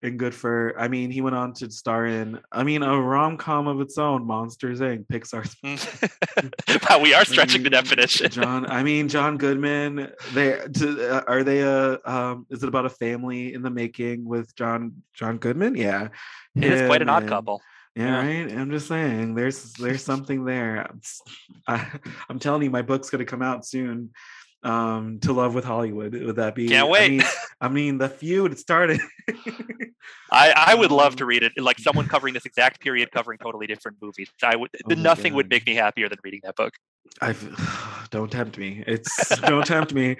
[0.02, 0.74] and good for.
[0.78, 2.38] I mean, he went on to star in.
[2.52, 5.06] I mean, a rom com of its own, Monsters Inc.
[5.06, 5.56] Pixar's
[6.90, 8.30] wow, we are stretching the I mean, definition.
[8.30, 10.12] John, I mean John Goodman.
[10.32, 14.24] They to, uh, are they a um is it about a family in the making
[14.24, 14.80] with John
[15.18, 15.76] John Goodman?
[15.76, 16.08] Yeah.
[16.56, 17.62] It is quite an odd and- couple.
[17.96, 18.16] Yeah, Yeah.
[18.26, 18.52] right.
[18.58, 20.72] I'm just saying there's there's something there.
[20.90, 21.00] I'm
[21.74, 21.86] I,
[22.28, 24.10] am telling you my book's going to come out soon.
[24.64, 26.12] Um to love with Hollywood.
[26.26, 27.10] Would that be Can't I wait.
[27.12, 27.22] mean,
[27.60, 29.00] I mean the feud started.
[30.30, 33.38] I, I would love to Um, read it, like someone covering this exact period, covering
[33.38, 34.28] totally different movies.
[34.42, 36.74] I would Oh nothing would make me happier than reading that book.
[37.20, 38.82] I've don't tempt me.
[38.86, 40.16] It's don't tempt me.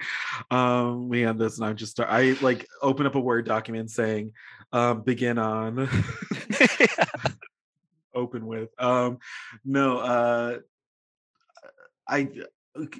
[0.51, 2.09] Um, we had this, and I just start.
[2.09, 4.33] I like open up a word document saying,
[4.71, 5.89] um, "Begin on."
[8.13, 8.69] open with.
[8.79, 9.19] Um,
[9.63, 9.97] no.
[9.97, 10.57] Uh,
[12.07, 12.29] I.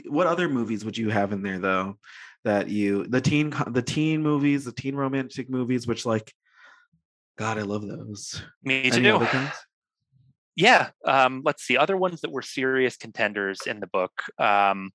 [0.07, 1.97] What other movies would you have in there though?
[2.45, 6.31] That you the teen the teen movies, the teen romantic movies, which like,
[7.37, 8.41] God, I love those.
[8.63, 9.15] me to Any do.
[9.15, 9.51] other kinds?
[10.55, 10.91] Yeah.
[11.05, 11.77] Um, let's see.
[11.77, 14.23] Other ones that were serious contenders in the book.
[14.39, 14.91] Um,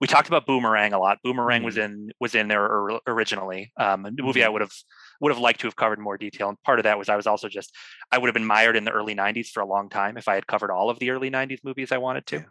[0.00, 1.18] we talked about Boomerang a lot.
[1.24, 1.80] Boomerang was Mm-hmm.
[1.80, 3.72] in was in there or, originally.
[3.78, 4.50] Um, a movie I Mhm.
[4.50, 4.72] would have
[5.20, 6.48] would have liked to have covered in more detail.
[6.50, 7.74] And part of that was I was also just
[8.12, 10.34] I would have been mired in the early '90s for a long time if I
[10.36, 12.44] had covered all of the early '90s movies I wanted to.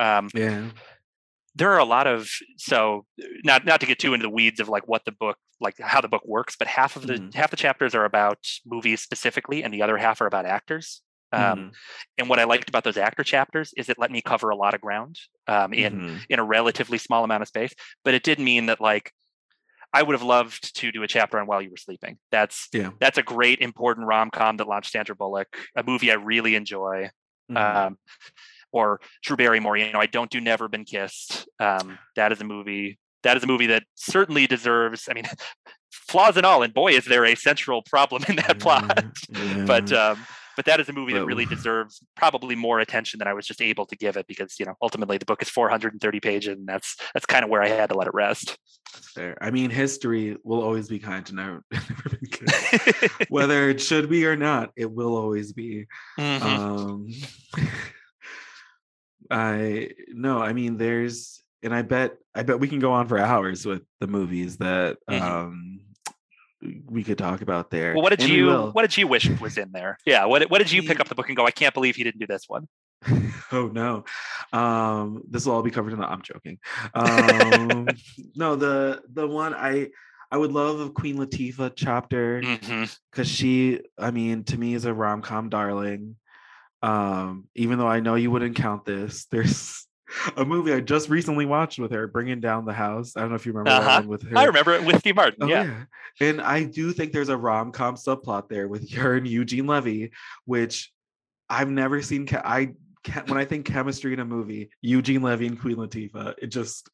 [0.00, 0.70] Um, Yeah.
[1.54, 3.06] there are a lot of so
[3.44, 6.00] not not to get too into the weeds of like what the book like how
[6.00, 7.34] the book works, but half of the Mhm.
[7.34, 11.02] half the chapters are about movies specifically, and the other half are about actors.
[11.32, 11.72] Um, Mhm.
[12.18, 14.74] and what I liked about those actor chapters is it let me cover a lot
[14.74, 16.26] of ground um, in Mhm.
[16.28, 17.72] in a relatively small amount of space.
[18.04, 19.12] But it did mean that like
[19.92, 22.18] I would have loved to do a chapter on while you were sleeping.
[22.30, 22.90] That's Yeah.
[23.00, 27.10] that's a great important rom com that launched Sandra Bullock, a movie I really enjoy.
[27.50, 27.56] Mhm.
[27.56, 27.98] Um,
[28.72, 31.48] or Drew Barrymore, you know, I don't do Never Been Kissed.
[31.58, 32.98] Um, that is a movie.
[33.22, 35.08] That is a movie that certainly deserves.
[35.08, 35.24] I mean,
[35.90, 39.04] flaws and all, and boy, is there a central problem in that plot.
[39.30, 39.64] Yeah.
[39.66, 43.34] But um, but that is a movie that really deserves probably more attention than I
[43.34, 46.56] was just able to give it because you know ultimately the book is 430 pages
[46.56, 48.56] and that's that's kind of where I had to let it rest.
[49.14, 49.36] Fair.
[49.40, 53.10] I mean, history will always be kind to never, never been good.
[53.28, 55.86] Whether it should be or not, it will always be.
[56.18, 56.42] Mhm.
[56.42, 57.08] Um,
[59.30, 63.18] I no, I mean, there's, and I bet, I bet we can go on for
[63.18, 65.20] hours with the movies that Mhm.
[65.22, 65.80] um
[66.86, 67.94] we could talk about there.
[67.94, 69.98] well, what did and you what did you wish was in there?
[70.06, 71.46] Yeah, what what did you pick up the book and go?
[71.46, 72.68] I can't believe he didn't do this one.
[73.52, 74.04] oh no
[74.52, 76.58] um this will all be covered in the i'm joking
[76.94, 77.86] um
[78.36, 79.88] no the the one i
[80.30, 82.42] i would love a queen latifah chapter
[83.10, 86.16] because she i mean to me is a rom-com darling
[86.82, 89.86] um even though i know you wouldn't count this there's
[90.36, 93.34] a movie i just recently watched with her bringing down the house i don't know
[93.34, 93.88] if you remember Uh-huh.
[93.88, 95.42] that one with her I remember it with Steve Martin.
[95.42, 95.84] Oh, yeah.
[96.20, 100.12] And I do think there's a rom com subplot there with her and Eugene Levy,
[100.44, 100.92] which
[101.50, 102.26] I've never seen.
[102.26, 102.72] Ke- I
[103.26, 106.88] when I think chemistry in a movie, Eugene Levy and Queen Latifah, it just,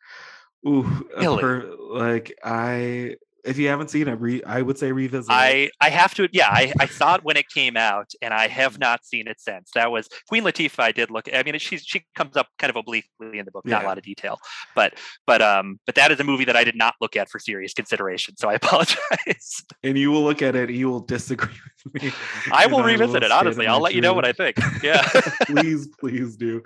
[0.66, 0.84] ooh,
[1.16, 1.40] a Really?
[1.40, 3.16] per- like I.
[3.44, 5.30] If you haven't seen it, re- I would say revisit.
[5.30, 5.34] it.
[5.34, 8.46] I I have to yeah I, I saw it when it came out and I
[8.48, 9.70] have not seen it since.
[9.74, 10.80] That was Queen Latifah.
[10.80, 11.28] I did look.
[11.34, 13.98] I mean, she's she comes up kind of obliquely in the book, not a lot
[13.98, 14.38] of detail,
[14.76, 14.94] but
[15.26, 17.74] but um but that is a movie that I did not look at for serious
[17.74, 18.36] consideration.
[18.36, 19.62] So I apologize.
[19.82, 21.52] and you will look at it, you will disagree
[21.92, 22.12] with me.
[22.52, 23.32] I will revisit it.
[23.32, 24.56] Honestly, I'll let you know what I think.
[24.82, 25.02] Yeah.
[25.46, 26.62] please, please do.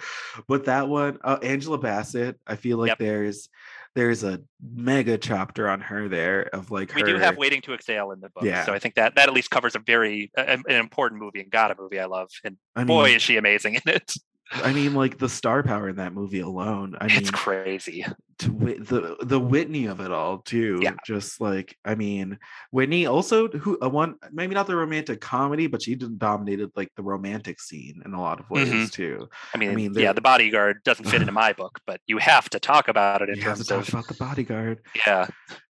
[0.48, 2.98] But that one, uh, Angela Bassett, I feel like Yep.
[2.98, 3.48] there's
[3.96, 7.06] there's a mega chapter on her there of like we her.
[7.08, 8.64] do have Waiting to Exhale in the book, Yeah.
[8.64, 11.50] so I think that that at least covers a very uh, an important movie and
[11.50, 12.30] got a movie I love.
[12.44, 14.12] And I mean, boy, is she amazing in it.
[14.52, 16.96] I mean, like the star power in that movie alone.
[17.00, 18.04] I mean, it's crazy.
[18.38, 20.78] to the the Whitney of it all too.
[20.80, 20.94] Yeah.
[21.04, 22.38] Just like I mean,
[22.70, 27.02] Whitney also who a one maybe not the romantic comedy, but she dominated like the
[27.02, 28.92] romantic scene in a lot of ways Mhm.
[28.92, 29.28] too.
[29.52, 32.48] I mean, I mean, yeah, the bodyguard doesn't fit into my book, but you have
[32.50, 34.78] to talk about it in You have to terms talk of about the bodyguard.
[35.06, 35.26] yeah.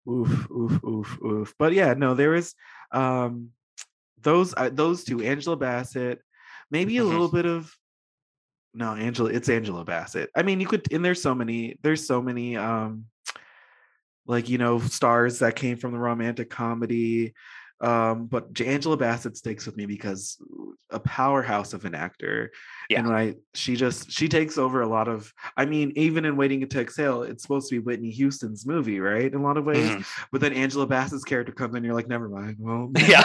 [0.10, 2.54] oof oof oof oof but yeah no there is
[2.92, 3.52] um
[4.22, 6.20] those uh, those two angela bassett
[6.72, 7.08] maybe a Mhm.
[7.10, 7.74] little bit of
[8.74, 10.30] no angela it's angela bassett.
[10.36, 13.06] I mean you could and there's so many there's so many um
[14.26, 17.34] like you know stars that came from the romantic comedy
[17.82, 20.38] um but angela bassett sticks with me because
[20.92, 22.52] a powerhouse of an actor
[22.90, 23.00] Yeah.
[23.00, 26.68] and i she just she takes over a lot of i mean even in waiting
[26.68, 29.90] to exhale it's supposed to be whitney houston's movie right in a lot of ways
[29.90, 30.06] Mhm.
[30.32, 32.58] but then Angela Bassett's character comes in, you're like, never mind.
[32.60, 33.24] Well, Yeah.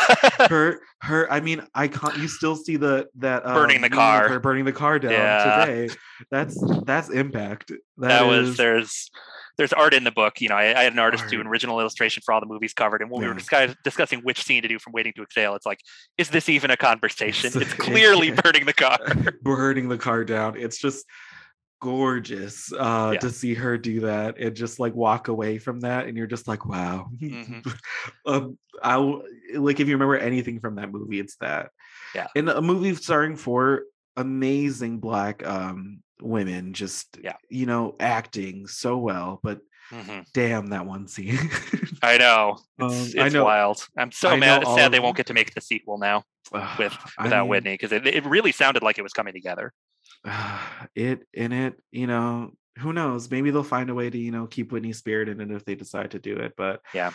[0.48, 1.30] her, her.
[1.32, 2.16] I mean, I can't.
[2.16, 4.28] You still see the that um, Burning the car.
[4.28, 5.64] her burning the car down Yeah.
[5.66, 5.94] today.
[6.30, 7.70] That's that's impact.
[7.98, 9.10] that was is- there's
[9.58, 10.40] there's art in the book.
[10.40, 12.72] You know, I, I had an artist do an original illustration for all the movies
[12.72, 13.38] covered, and when we were Yeah.
[13.38, 15.80] discuss, discussing which scene to do from Waiting to Exhale, it's like,
[16.16, 17.48] is this even a conversation?
[17.48, 18.40] It's- clearly yeah.
[18.40, 18.98] burning the car.
[19.42, 20.56] burning the car down.
[20.56, 21.04] It's just
[21.80, 23.20] gorgeous uh Yeah.
[23.20, 26.48] to see her do that and just like walk away from that and you're just
[26.48, 27.64] like wow Mhm.
[28.26, 28.96] um i
[29.56, 31.70] like if you remember anything from that movie it's that
[32.16, 32.26] Yeah.
[32.34, 33.82] in a movie starring four
[34.16, 37.36] amazing black um women just Yeah.
[37.48, 40.26] you know acting so well but Mhm.
[40.34, 41.38] damn that one scene
[42.02, 42.58] I know.
[42.80, 43.86] Um, It's, I know- wild.
[43.96, 44.64] I'm so I mad.
[44.66, 47.92] Sad they won't get to make the sequel now with I without mean, Whitney because
[47.92, 49.72] it, it really sounded like it was coming together.
[50.94, 54.46] it in it you know who knows maybe they'll find a way to you know
[54.46, 57.12] keep whitney's spirit in it if they decide to do it but Yeah.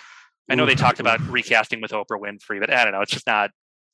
[0.49, 2.99] I know they oof, talked about recasting with Oprah Winfrey, but I don't know.
[2.99, 3.51] It's just not.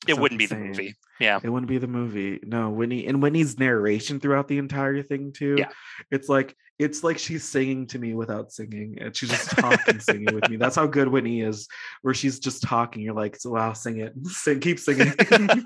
[0.08, 0.96] It wouldn't be the movie.
[1.20, 1.40] Yeah.
[1.44, 5.56] it wouldn't be the movie no whitney and whitney's narration throughout the entire thing too
[5.58, 5.70] Yeah.
[6.10, 10.34] it's like it's like she's singing to me without singing and she's just talking singing
[10.34, 11.68] with me that's how good whitney is
[12.04, 15.12] where she's just talking you're like so wow sing it sing keep singing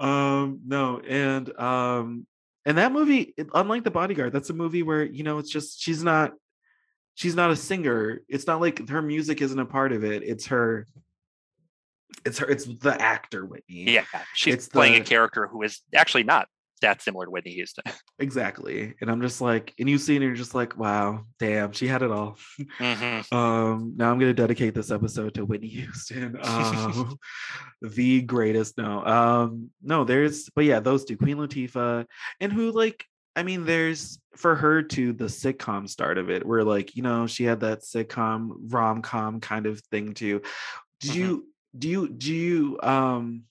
[0.00, 2.26] um no and um
[2.64, 6.02] and that movie unlike the bodyguard that's a movie where you know it's just she's
[6.02, 6.32] not
[7.14, 8.20] she's not a singer.
[8.28, 10.22] It's not like her music isn't a part of it.
[10.22, 10.86] It's her.
[12.24, 12.46] It's her.
[12.48, 13.92] It's the actor Whitney.
[13.92, 16.48] Yeah, she's It's playing the- a character who is actually not
[16.80, 17.82] that similar to Whitney Houston.
[18.20, 18.94] exactly.
[19.00, 22.02] And I'm just like, and you see, and you're just like, wow, damn, she had
[22.02, 22.38] it all.
[22.78, 23.32] Mhm.
[23.32, 26.38] Um, now I'm gonna dedicate this episode to Whitney Houston.
[26.42, 27.18] Um,
[27.82, 28.78] the greatest.
[28.78, 32.06] No, um, no, there's, but yeah, those two, Queen Latifah,
[32.40, 33.04] and who like,
[33.36, 37.26] I mean, there's for her to the sitcom start of it, where like, you know,
[37.26, 40.42] she had that sitcom rom com kind of thing too.
[41.00, 41.14] Did Mhm.
[41.16, 43.44] you do you do you um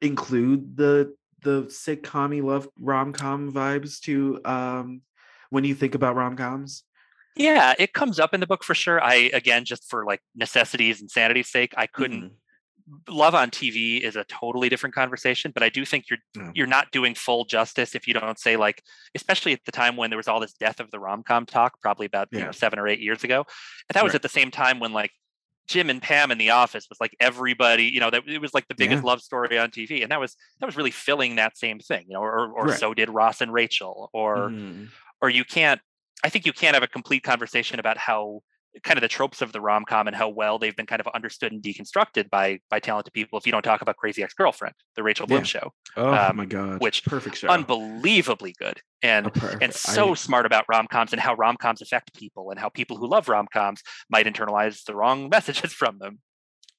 [0.00, 5.02] include the the sitcom love rom com vibes to um
[5.50, 6.84] when you think about rom coms?
[7.36, 9.02] Yeah, it comes up in the book for sure.
[9.02, 12.32] I again, just for like necessities and sanity's sake, I couldn't.
[13.08, 16.50] Love on TV is a totally different conversation, but I do think you're Yeah.
[16.54, 18.82] you're not doing full justice if you don't say like,
[19.14, 21.80] especially at the time when there was all this death of the rom com talk,
[21.80, 23.38] probably about you know seven or eight years ago,
[23.88, 25.12] and that was at the same time when like
[25.66, 28.68] Jim and Pam in the office was like everybody, you know, that it was like
[28.68, 29.08] the biggest Yeah.
[29.10, 32.14] love story on TV, and that was that was really filling that same thing, you
[32.14, 32.78] know, or or Right.
[32.78, 34.88] so did Ross and Rachel, or Mhm.
[35.20, 35.80] or you can't
[36.24, 38.40] i think you can't have a complete conversation about how
[38.82, 41.52] kind of the tropes of the rom-com and how well they've been kind of understood
[41.52, 45.26] and deconstructed by by talented people if you don't talk about crazy ex-girlfriend the rachel
[45.26, 45.44] bloom Yeah.
[45.44, 46.80] show Oh um, my god!
[46.80, 47.48] which perfect show.
[47.48, 52.58] unbelievably good and and so I- smart about rom-coms and how rom-coms affect people and
[52.58, 56.18] how people who love rom-coms might internalize the wrong messages from them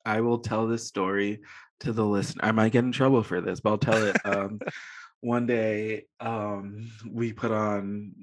[0.05, 1.39] I will tell this story
[1.79, 2.45] to the listener.
[2.45, 4.15] I might get in trouble for this, but I'll tell it.
[4.23, 4.59] Um,
[5.21, 8.13] one day, um, we put on.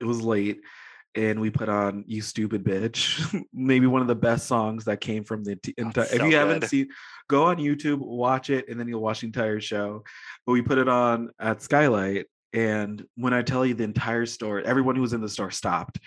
[0.00, 0.60] It was late,
[1.14, 5.24] and we put on "You Stupid Bitch," maybe one of the best songs that came
[5.24, 6.06] from the t- Oh, entire.
[6.06, 6.88] so if you haven't seen,
[7.28, 10.04] go on YouTube, watch it, and then you'll watch the entire show.
[10.46, 12.26] But we put it on at Skylight.
[12.54, 15.98] And when I tell you the entire store, everyone who was in the store stopped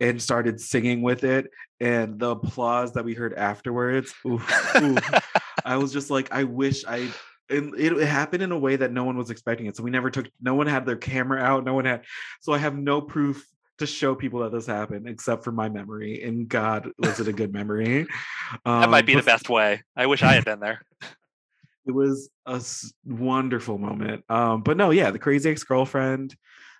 [0.00, 1.48] and started singing with it.
[1.78, 4.98] And the applause that we heard afterwards, oof, oof,
[5.64, 7.08] I was just like, I wish I.
[7.50, 9.76] And it happened in a way that no one was expecting it.
[9.76, 10.28] So we never took.
[10.40, 11.64] No one had their camera out.
[11.64, 12.02] No one had.
[12.40, 13.46] So I have no proof
[13.82, 16.22] to show people that this happened, except for my memory.
[16.22, 18.06] And God, was it a good memory?
[18.64, 20.82] that might Um, be the best way i wish i had been there
[21.86, 24.24] it was a s- wonderful moment.
[24.28, 26.36] Um, but no, yeah, the crazy ex-girlfriend,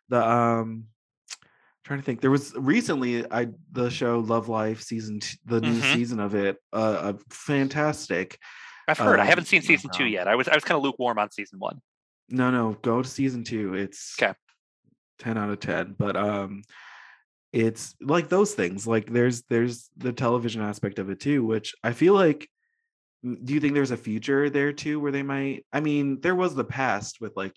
[0.08, 0.84] the um
[1.84, 2.20] trying to think.
[2.20, 5.92] There was recently I the show Love Life season two, the new Mhm.
[5.94, 6.56] season of it.
[6.72, 8.38] Uh, a fantastic.
[8.88, 10.82] i've heard i um, haven't seen season two yet i was i was kind of
[10.84, 11.80] lukewarm on season one
[12.28, 13.74] No, no, go to season two.
[13.74, 14.34] It's 'Kay.
[15.18, 15.94] 10 out of 10.
[15.98, 16.62] But um
[17.52, 18.86] it's like those things.
[18.86, 22.48] Like there's there's the television aspect of it too, which I feel like
[23.22, 26.54] do you think there's a future there too where they might I mean, there was
[26.54, 27.54] the past with like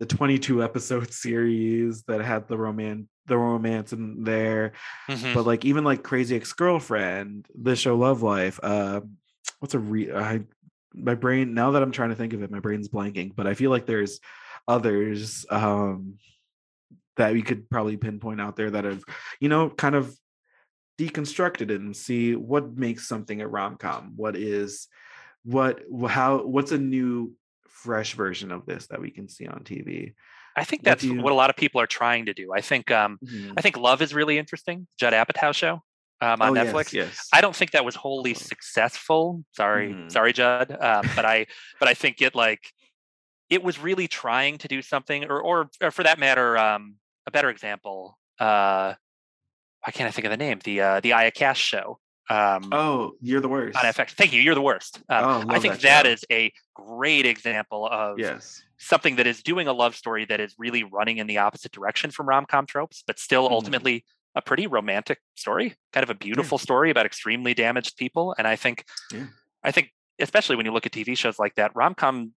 [0.00, 4.72] the 22 episode series that had the romance the romance in there
[5.08, 5.34] Mhm.
[5.34, 9.00] but like even like crazy ex-girlfriend the show love life uh
[9.58, 10.42] what's a re i
[10.94, 13.54] my brain now that i'm trying to think of it my brain's blanking but i
[13.54, 14.20] feel like there's
[14.68, 16.14] others um
[17.16, 19.02] that we could probably pinpoint out there that have
[19.40, 20.14] you know kind of
[20.98, 24.88] deconstructed it and see what makes something a rom-com what is
[25.44, 27.32] what how what's a new
[27.68, 30.14] fresh version of this that we can see on tv
[30.58, 32.50] I think that's do you- what a lot of people are trying to do.
[32.54, 33.18] I think um,
[33.58, 34.86] I think Love is really interesting.
[34.98, 35.82] Judd Apatow show
[36.22, 36.94] um, on Oh, Netflix.
[36.94, 37.28] yes, yes.
[37.30, 39.44] I don't think that was wholly successful.
[39.52, 40.10] Sorry, Mhm.
[40.10, 40.70] sorry, Judd.
[40.72, 41.46] Um, but I
[41.78, 42.72] but I think it like
[43.50, 46.94] it was really trying to do something, or or, or for that matter, um,
[47.26, 48.18] a better example.
[48.38, 48.94] Uh,
[49.84, 50.60] why can't I think of the name?
[50.64, 51.98] The uh, the Aya Cash show.
[52.28, 54.10] Um, oh you're the worst on FX.
[54.10, 54.40] Thank you.
[54.40, 55.00] You're the worst.
[55.08, 59.42] Um, Oh, I think that that is a great example of yes something that is
[59.42, 63.02] doing a love story that is really running in the opposite direction from rom-com tropes
[63.06, 63.52] but still Mhm.
[63.52, 68.46] ultimately a pretty romantic story kind of a beautiful story about extremely damaged people and
[68.46, 68.84] i think
[69.14, 69.28] Yeah.
[69.64, 72.28] i think especially when you look at tv shows like that rom-com eh,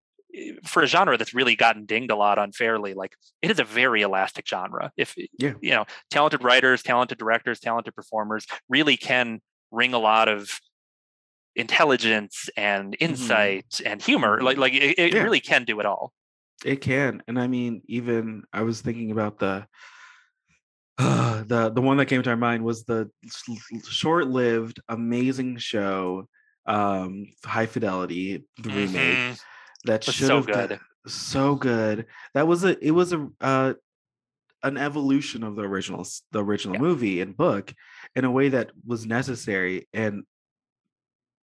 [0.64, 4.02] for a genre that's really gotten dinged a lot unfairly like it is a very
[4.02, 5.54] elastic genre if Yeah.
[5.60, 10.60] you know talented writers talented directors talented performers really can wring a lot of
[11.56, 15.24] intelligence and insight and humor like like it, it Yeah.
[15.24, 16.12] really can do it all
[16.64, 19.66] It can, and I mean, even I was thinking about the
[20.98, 23.10] uh, the the one that came to my mind was the
[23.88, 26.28] short-lived, amazing show,
[26.66, 29.36] um, High Fidelity, the remake Mhm.
[29.84, 30.80] That should so have good.
[31.06, 32.06] so good.
[32.34, 33.74] That was a it was a uh,
[34.62, 36.82] an evolution of the original the original Yeah.
[36.82, 37.72] movie and book
[38.14, 40.24] in a way that was necessary and.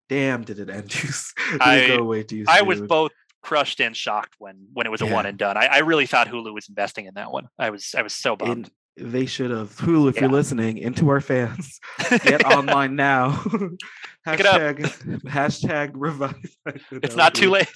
[0.10, 1.08] Damn, did it end too?
[1.52, 3.12] Did I- it go away too I was both
[3.44, 5.58] crushed and shocked when when it was a one and done.
[5.58, 7.48] I, I really thought Hulu was investing in that one.
[7.60, 8.70] I was I was so bummed.
[8.98, 10.10] and they should have Hulu.
[10.10, 10.22] If Yeah.
[10.22, 11.80] you're listening, into our fans,
[12.24, 13.42] get online now.
[14.26, 14.62] Pick it up.
[14.62, 16.36] hashtag hashtag revive.
[16.92, 17.68] It's not too late.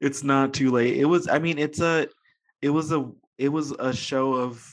[0.00, 0.96] It's not too late.
[0.96, 1.28] It was.
[1.28, 2.08] I mean, it's a.
[2.62, 3.10] It was a.
[3.38, 4.66] It was a show of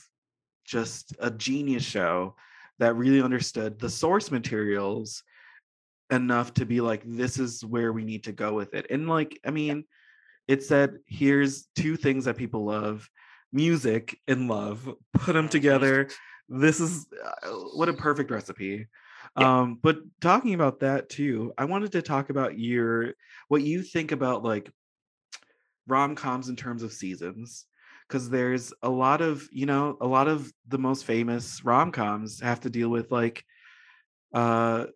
[0.64, 2.34] just a genius show
[2.78, 5.22] that really understood the source materials
[6.10, 8.86] enough to be like, this is where we need to go with it.
[8.90, 9.84] And like, I mean,
[10.48, 13.08] it said, here's two things that people love
[13.52, 16.08] music and love put them together
[16.48, 18.86] this is uh, what a perfect recipe
[19.38, 19.60] Yeah.
[19.60, 23.14] um but talking about that too i wanted to talk about your
[23.48, 24.70] what you think about like
[25.86, 27.66] rom-coms in terms of seasons
[28.08, 32.60] because there's a lot of you know a lot of the most famous rom-coms have
[32.60, 33.44] to deal with like
[34.34, 34.86] uh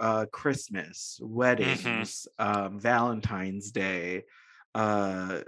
[0.00, 4.22] uh christmas weddings um valentine's day
[4.74, 5.40] uh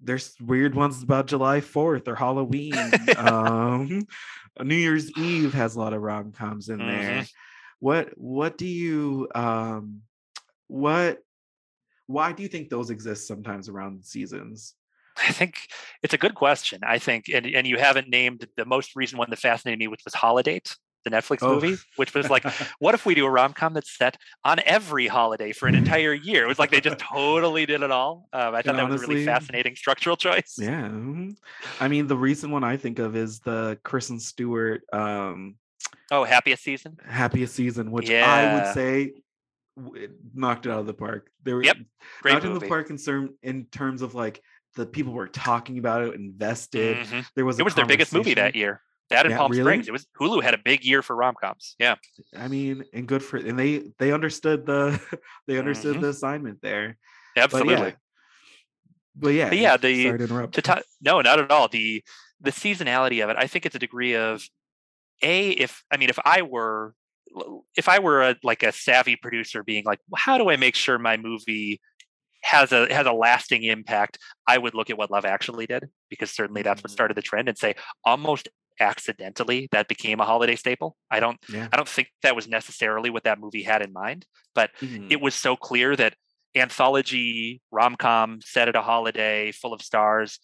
[0.00, 2.74] there's weird ones about july 4th or halloween
[3.16, 4.06] um
[4.62, 7.26] new year's eve has a lot of rom-coms in there.
[7.78, 10.00] What what do you um
[10.68, 11.18] what
[12.06, 14.74] why do you think those exist sometimes around seasons
[15.18, 15.68] I think
[16.02, 16.80] it's a good question.
[16.84, 20.02] I think, and, and you haven't named the most recent one that fascinated me, which
[20.04, 21.54] was Holidate, the Netflix Oh.
[21.54, 22.44] movie, which was like,
[22.80, 26.12] what if we do a rom com that's set on every holiday for an entire
[26.12, 26.44] year?
[26.44, 28.28] It was like they just totally did it all.
[28.34, 30.56] Um, I thought And that was a really fascinating structural choice.
[30.60, 30.82] Yeah.
[30.88, 31.34] mhm.
[31.80, 35.56] I mean, the recent one I think of is the Kristen Stewart um
[36.10, 36.98] Oh, happiest season.
[37.08, 39.14] happiest season, which I would say
[40.34, 41.30] knocked it out of the park.
[41.44, 41.76] There Yep,
[42.22, 44.42] Great knocked of the park in, term, in terms of like
[44.74, 46.96] the people were talking about it, invested.
[47.06, 47.26] Mhm.
[47.34, 48.82] There was It was their biggest movie that year.
[49.10, 49.62] That in Yeah, Palm really?
[49.62, 49.88] Springs.
[49.88, 51.76] It was Hulu had a big year for rom coms.
[51.78, 51.94] Yeah.
[52.36, 55.00] I mean, and good for and they they understood the
[55.46, 56.00] they understood Mhm.
[56.00, 56.96] the assignment there.
[57.36, 57.76] Absolutely.
[57.76, 57.94] But yeah,
[59.14, 60.54] but yeah, But yeah, the- sorry to interrupt.
[60.56, 62.02] to ti- no not at all the
[62.40, 64.46] the seasonality of it i think it's a degree of
[65.22, 66.94] a if i mean if i were
[67.76, 70.98] if i were a like a savvy producer being like how do i make sure
[70.98, 71.80] my movie
[72.42, 76.30] has a has a lasting impact i would look at what love actually did because
[76.30, 76.94] certainly that's what Mhm.
[76.94, 77.74] started the trend and say
[78.04, 78.48] almost
[78.80, 83.10] accidentally that became a holiday staple i don't yeah, i don't think that was necessarily
[83.10, 85.10] what that movie had in mind but Mhm.
[85.10, 86.14] it was so clear that
[86.54, 90.38] anthology rom-com set at a holiday full of stars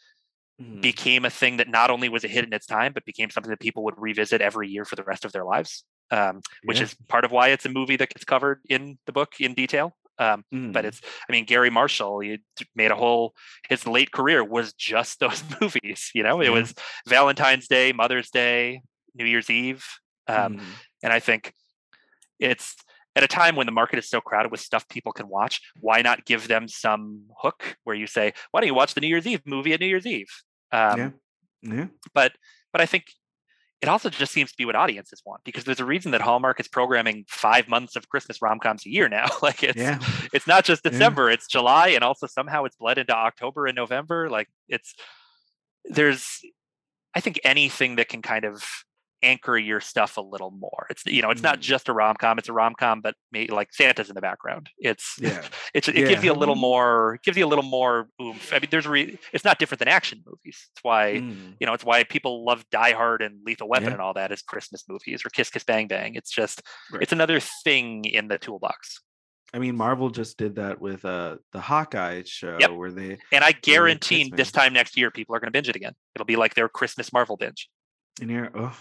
[0.61, 0.81] Mhm.
[0.83, 3.51] became a thing that not only was a hit in its time, but became something
[3.51, 5.85] that people would revisit every year for the rest of their lives.
[6.13, 6.85] Um, which Yeah.
[6.85, 9.97] is part of why it's a movie that gets covered in the book in detail.
[10.19, 10.89] Um, But Mhm.
[10.89, 12.39] it's, I mean, Garry Marshall, he
[12.77, 13.35] made a whole,
[13.69, 16.11] his late career was just those movies.
[16.15, 16.51] You know, it Yeah.
[16.61, 16.75] was
[17.09, 18.83] Valentine's Day, Mother's Day,
[19.15, 19.85] New Year's Eve.
[20.29, 20.75] Um, Mhm.
[21.03, 21.55] and I think
[22.39, 22.77] it's
[23.17, 26.03] at a time when the market is so crowded with stuff people can watch, why
[26.03, 29.27] not give them some hook where you say, why don't you watch the New Year's
[29.27, 30.31] Eve movie at New Year's Eve?
[30.73, 31.11] Um, yeah,
[31.75, 31.87] yeah.
[32.15, 32.33] but
[32.73, 33.05] but I think
[33.83, 36.61] it also just seems to be what audiences want because there's a reason that Hallmark
[36.61, 39.27] is programming five months of Christmas rom coms a year now.
[39.43, 39.99] like it's Yeah.
[40.33, 40.93] it's not just Yeah.
[40.93, 44.31] December, it's July, and also somehow it's bled into October and November.
[44.31, 44.95] Like it's
[45.85, 46.41] there's
[47.15, 48.65] I think anything that can kind of
[49.23, 50.87] anchor your stuff a little more.
[50.91, 51.63] It's you know, it's not Mm.
[51.63, 54.69] just a rom com, it's a rom com, but maybe like Santa's in the background.
[54.79, 55.43] It's Yeah.
[55.75, 58.53] it's it gives you a little more gives you a little more oomph.
[58.53, 60.69] I mean, there's re- it's not different than action movies.
[60.73, 61.55] It's why Mm.
[61.61, 63.93] you know it's why people love Die Hard and Lethal Weapon Yeah.
[63.95, 66.15] and all that as Christmas movies or Kiss Kiss Bang Bang.
[66.15, 67.03] It's just Right.
[67.03, 69.01] it's another thing in the toolbox.
[69.55, 72.71] I mean, Marvel just did that with uh the Hawkeye show Yep.
[72.73, 75.77] where they And I guarantee this time next year people are going to binge it
[75.77, 75.93] again.
[76.15, 77.69] It'll be like their Christmas Marvel binge.
[78.21, 78.77] and you're oh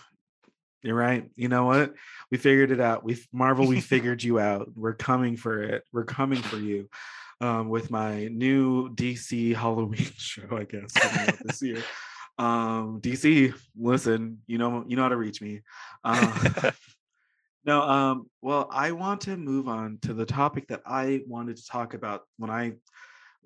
[0.84, 1.30] you're right.
[1.36, 1.94] You know what?
[2.32, 3.04] We figured it out.
[3.04, 4.70] We Marvel, we figured you out.
[4.76, 5.84] We're coming for it.
[5.92, 6.90] We're coming for you.
[7.40, 10.94] Um, with my new DC Halloween show, I guess,
[11.44, 11.82] this year.
[12.38, 15.62] Um, DC, listen, you know, you know how to reach me.
[16.04, 16.72] Uh,
[17.66, 21.66] no, um, well, I want to move on to the topic that I wanted to
[21.66, 22.74] talk about when I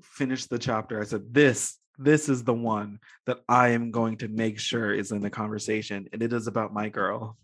[0.02, 1.00] finished the chapter.
[1.02, 5.12] I said, This, this is the one that I am going to make sure is
[5.12, 6.08] in the conversation.
[6.12, 7.38] And it is about my girl,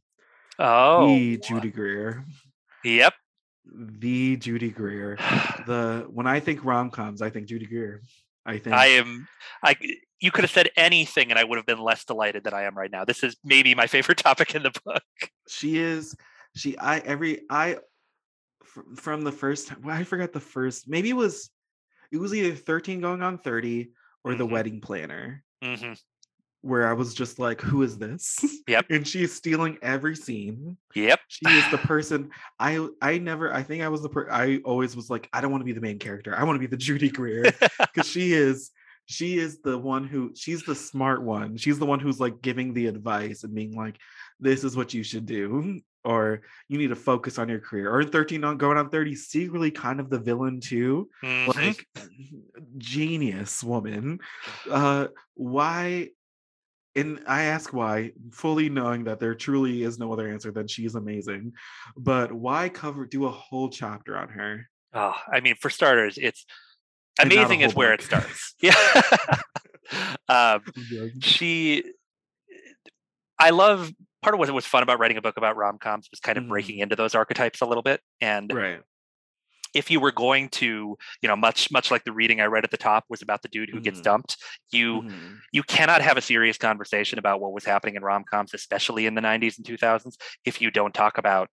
[0.59, 2.25] Oh, the Judy Greer.
[2.83, 3.13] Yep.
[3.65, 5.17] The Judy Greer.
[5.67, 8.01] The when I think rom-coms, I think Judy Greer.
[8.45, 9.27] I think I am.
[9.63, 9.75] I
[10.19, 12.75] you could have said anything, and I would have been less delighted than I am
[12.77, 13.05] right now.
[13.05, 15.03] This is maybe my favorite topic in the book.
[15.47, 16.15] she is
[16.55, 17.77] she i every i
[18.95, 21.49] from the first time well, i forgot the first maybe it was
[22.11, 23.91] it was either 13 going on 30
[24.23, 24.51] or the Mhm.
[24.51, 25.93] wedding planner hmm
[26.63, 28.85] where i was just like who is this Yep.
[28.91, 31.19] and she's stealing every scene Yep.
[31.27, 34.95] she is the person i i never i think i was the per i always
[34.95, 36.77] was like i don't want to be the main character i want to be the
[36.87, 37.45] judy greer
[37.79, 38.69] because she is
[39.07, 41.57] she is the one who she's the smart one.
[41.57, 43.97] She's the one who's like giving the advice and being like,
[44.39, 45.81] this is what you should do.
[46.03, 47.93] Or you need to focus on your career.
[47.93, 51.09] Or 13 on going on 30, secretly kind of the villain too.
[51.23, 51.55] Mhm.
[51.55, 51.87] Like
[52.77, 54.19] genius woman.
[54.69, 56.09] Uh why
[56.95, 60.95] and I ask why, fully knowing that there truly is no other answer than she's
[60.95, 61.53] amazing.
[61.95, 64.69] But why cover do a whole chapter on her?
[64.93, 66.45] Oh, I mean, for starters, it's
[67.17, 68.55] And not a amazing is whole where it starts.
[68.61, 68.75] Yeah.
[70.29, 70.61] um,
[71.21, 71.83] she
[73.39, 73.91] i love
[74.21, 76.49] part of what was fun about writing a book about rom-coms was kind of Mhm.
[76.49, 78.83] breaking into those archetypes a little bit and Right.
[79.73, 82.71] if you were going to you know much much like the reading i read at
[82.71, 84.03] the top was about the dude who gets Mhm.
[84.03, 84.37] dumped
[84.71, 85.43] you Mhm.
[85.51, 89.21] you cannot have a serious conversation about what was happening in rom-coms especially in the
[89.21, 91.49] 90s and 2000s if you don't talk about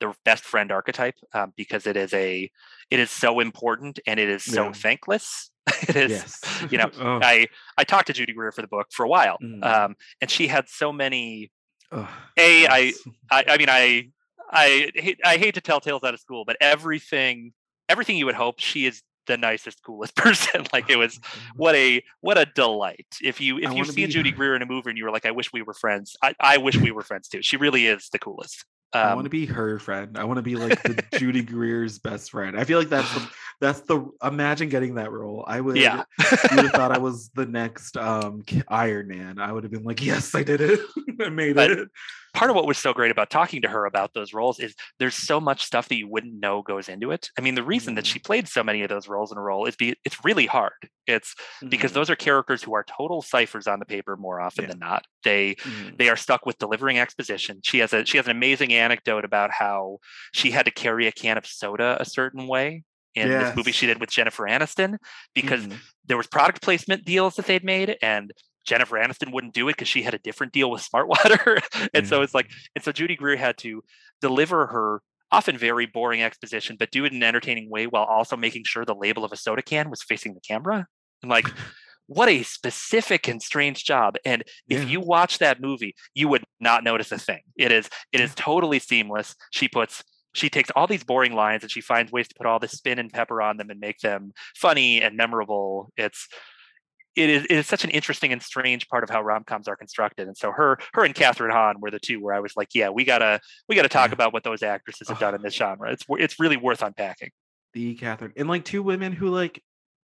[0.00, 2.50] the best friend archetype um, because it is a
[2.90, 4.72] it is so important and it is so Yeah.
[4.72, 5.50] thankless
[5.88, 6.40] it is Yes.
[6.70, 7.46] you know, oh, I
[7.78, 10.68] I talked to Judy Greer for the book for a while, um, and she had
[10.68, 11.50] so many.
[11.94, 12.98] Ugh, A, I, yes.
[13.30, 14.08] I, I mean, I,
[14.50, 17.52] I hate, I hate to tell tales out of school, but everything,
[17.88, 20.66] everything you would hope, she is the nicest, coolest person.
[20.72, 21.18] like it was
[21.56, 23.06] what a what a delight.
[23.22, 24.32] If you if I you see be Judy.
[24.32, 26.16] Greer in a movie and you were like, I wish we were friends.
[26.22, 27.42] I, I wish we were friends too.
[27.42, 28.64] She really is the coolest.
[28.92, 30.16] I Um, want to be her friend.
[30.16, 32.56] I want to be like the Judy Greer's best friend.
[32.58, 33.28] I feel like that's the,
[33.60, 35.44] that's the imagine getting that role.
[35.46, 36.04] I would yeah.
[36.20, 39.38] you would have thought I was the next um Iron Man.
[39.40, 40.80] I would have been like, yes, I did it.
[41.20, 41.88] I made But- it.
[42.34, 45.14] Part of what was so great about talking to her about those roles is there's
[45.14, 47.30] so much stuff that you wouldn't know goes into it.
[47.38, 48.06] I mean, the reason that Mhm.
[48.06, 50.72] she played so many of those roles in a role is be it's really hard.
[51.06, 51.34] It's
[51.68, 54.68] because Mhm, those are characters who are total ciphers on the paper more often Yeah.
[54.68, 55.06] than not.
[55.22, 55.96] They mhm.
[55.98, 57.60] they are stuck with delivering exposition.
[57.62, 59.98] She has a she has an amazing anecdote about how
[60.32, 62.82] she had to carry a can of soda a certain way
[63.14, 64.96] in this movie she did with Jennifer Aniston
[65.34, 65.82] because Mhm.
[66.06, 68.32] there was product placement deals that they'd made and
[68.64, 71.60] Jennifer Aniston wouldn't do it because she had a different deal with Smartwater.
[71.94, 72.54] and so it's like, mm.
[72.74, 73.82] and so Judy Greer had to
[74.20, 78.36] deliver her often very boring exposition, but do it in an entertaining way while also
[78.36, 80.86] making sure the label of a soda can was facing the camera.
[81.22, 81.46] And like,
[82.06, 84.16] what a specific and strange job.
[84.24, 87.40] And if you watch that movie, you would not notice a thing.
[87.56, 89.34] It is, it is totally seamless.
[89.50, 90.04] She puts
[90.34, 92.98] she takes all these boring lines and she finds ways to put all the spin
[92.98, 95.92] and pepper on them and make them funny and memorable.
[95.96, 96.28] It's
[97.16, 100.26] it is it is such an interesting and strange part of how rom-coms are constructed.
[100.26, 102.90] And so her her and Kathryn Hahn were the two where I was like, yeah,
[102.90, 105.92] we gotta we gotta talk about what those actresses have done in this genre.
[105.92, 107.30] It's it's really worth unpacking.
[107.72, 109.62] the Kathryn and like two women who like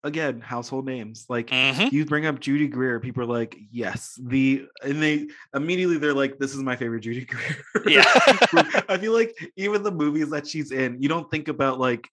[0.04, 1.26] again household names.
[1.28, 1.90] Like Mhm.
[1.90, 6.38] you bring up Judy Greer, people are like, yes, the and they immediately they're like,
[6.38, 7.56] this is my favorite Judy Greer.
[7.86, 8.04] Yeah.
[8.88, 12.08] I feel like even the movies that she's in, you don't think about like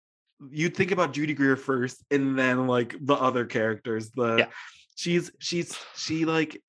[0.52, 4.10] you think about Judy Greer first and then like the other characters.
[4.12, 4.46] The Yeah.
[4.96, 6.62] She's she's she like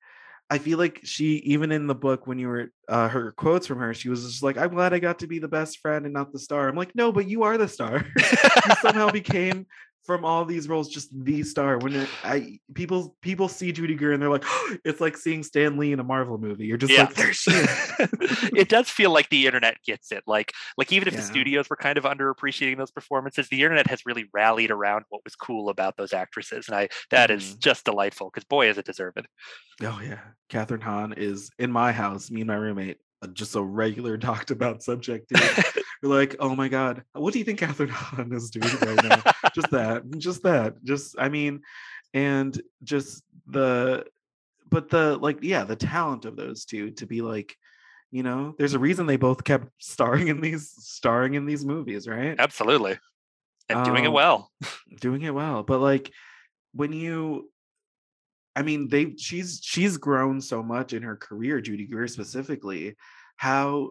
[0.49, 3.79] I feel like she even in the book when you were uh her quotes from
[3.79, 6.13] her, she was just like, I'm glad I got to be the best friend and
[6.13, 6.67] not the star.
[6.67, 8.05] I'm like, no, but you are the star.
[8.17, 9.65] you somehow became
[10.05, 14.11] from all these roles just the star when it, i people people see judy greer
[14.13, 14.45] and they're like
[14.85, 17.03] it's like seeing stan lee in a marvel movie you're just Yeah.
[17.05, 17.69] like there she is
[18.53, 20.23] it does feel like the internet gets it.
[20.27, 24.05] Like like even if the studios were kind of underappreciating those performances, the internet has
[24.05, 26.67] really rallied around what was cool about those actresses.
[26.67, 27.59] And I that is Mhm.
[27.59, 29.17] just delightful because boy is it deserved.
[29.83, 32.97] oh yeah kathryn hahn is in my house me and my roommate
[33.33, 35.41] just a regular talked about subject dude.
[36.03, 39.31] We're like oh my god what do you think kathryn hahn is doing right now
[39.55, 41.61] just that just that just i mean
[42.13, 44.05] and just the
[44.69, 47.55] but the like yeah the talent of those two to be like
[48.11, 52.07] you know there's a reason they both kept starring in these starring in these movies
[52.07, 52.97] right Absolutely.
[53.67, 54.51] And doing it Um, well.
[55.01, 56.11] doing it well but like
[56.73, 57.49] when you
[58.55, 62.95] i mean they she's she's grown so much in her career judy greer specifically
[63.37, 63.89] how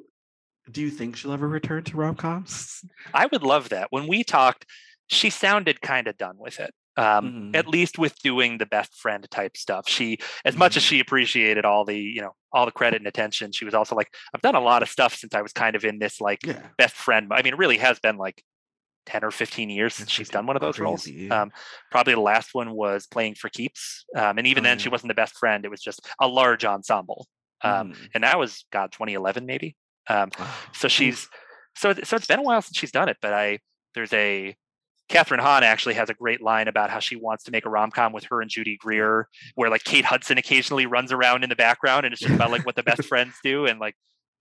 [0.70, 2.80] do you think she'll ever return to rom-coms
[3.14, 3.88] I would love that.
[3.90, 4.66] When we talked,
[5.08, 6.74] she sounded kind of done with it.
[6.96, 7.56] Um, Mhm.
[7.56, 9.88] at least with doing the best friend type stuff.
[9.88, 10.86] She, as much as Mhm.
[10.88, 14.08] she appreciated all the, you know, all the credit and attention, she was also like,
[14.34, 16.68] I've done a lot of stuff since I was kind of in this like yeah
[16.78, 17.28] best friend.
[17.32, 18.42] I mean, it really has been like
[19.06, 21.28] 10 or 15 years since she's done one of those crazy.
[21.28, 21.30] roles.
[21.32, 21.52] Um,
[21.90, 24.04] probably the last one was playing for keeps.
[24.16, 25.64] Um, and even Oh, then, she wasn't the best friend.
[25.64, 27.26] It was just a large ensemble.
[27.62, 28.08] Um, Mhm.
[28.14, 29.76] And that was, God, 2011 maybe.
[30.08, 30.50] Um, Wow.
[30.72, 31.28] so she's,
[31.76, 33.58] so, so it's been a while since she's done it, but I,
[33.94, 34.56] there's a,
[35.10, 37.90] Kathryn Hahn actually has a great line about how she wants to make a rom
[37.90, 41.56] com with her and Judy Greer, where like Kate Hudson occasionally runs around in the
[41.56, 43.66] background and it's just about like what the best friends do.
[43.66, 43.94] And like,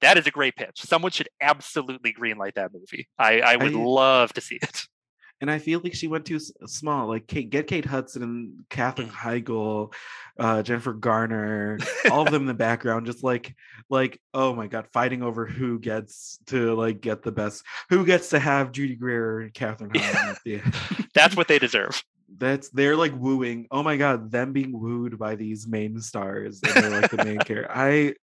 [0.04, 0.82] that is a great pitch.
[0.82, 3.08] Someone should absolutely greenlight that movie.
[3.18, 4.84] I, I would I- love to see it.
[5.42, 7.08] and I feel like she went too small.
[7.08, 9.94] Like Kate, get Kate Hudson and Katherine Heigl,
[10.40, 11.80] uh, Jennifer Garner,
[12.10, 13.54] all of them in the background, just like
[13.90, 18.30] like oh my god, fighting over who gets to like get the best, who gets
[18.30, 20.74] to have Judy Greer and at the end.
[21.14, 22.02] That's what they deserve.
[22.38, 23.68] That's they're like wooing.
[23.70, 26.62] Oh my god, them being wooed by these main stars.
[26.64, 27.68] And they're like the main character.
[27.70, 28.14] I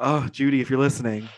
[0.00, 1.28] oh Judy, if you're listening,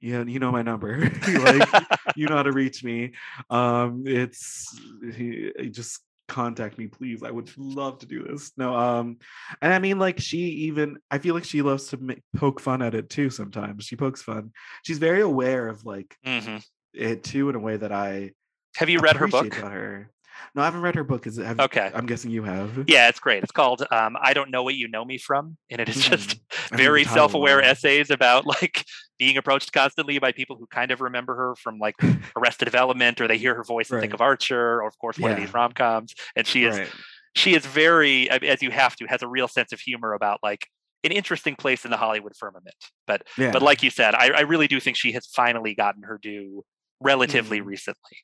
[0.00, 0.98] you know, you know my number.
[1.28, 1.68] like
[2.16, 3.12] you know how to reach me.
[3.48, 4.78] Um, it's
[5.14, 7.22] he- just contact me, please.
[7.22, 8.52] I would love to do this.
[8.56, 9.18] No, um,
[9.60, 12.82] and I mean, like she even I feel like she loves to make, poke fun
[12.82, 13.30] at it too.
[13.30, 14.52] Sometimes she pokes fun.
[14.84, 16.58] She's very aware of like hmm
[16.92, 18.32] it too in a way that I
[18.76, 19.54] Have you read her book?
[19.54, 20.10] her.
[20.54, 21.26] No, I haven't read her book.
[21.26, 21.46] Is it?
[21.46, 21.90] Have, Okay.
[21.94, 22.84] I'm guessing you have.
[22.88, 23.42] Yeah, it's great.
[23.42, 26.36] It's called um, "I Don't Know What You Know Me From," and it is just.
[26.50, 28.84] I heard the very self-aware essays about like
[29.18, 31.94] being approached constantly by people who kind of remember her from like
[32.36, 35.30] Arrested Development, or they hear her voice and think of Archer, or of course one
[35.30, 36.14] of these rom-coms.
[36.36, 36.88] And she is Right.
[37.34, 40.66] she is very, as you have to, has a real sense of humor about like
[41.04, 42.74] an interesting place in the Hollywood firmament.
[43.06, 43.52] But Yeah.
[43.52, 46.64] but like you said, I, I really do think she has finally gotten her due
[47.00, 47.66] relatively Mhm.
[47.66, 48.18] recently.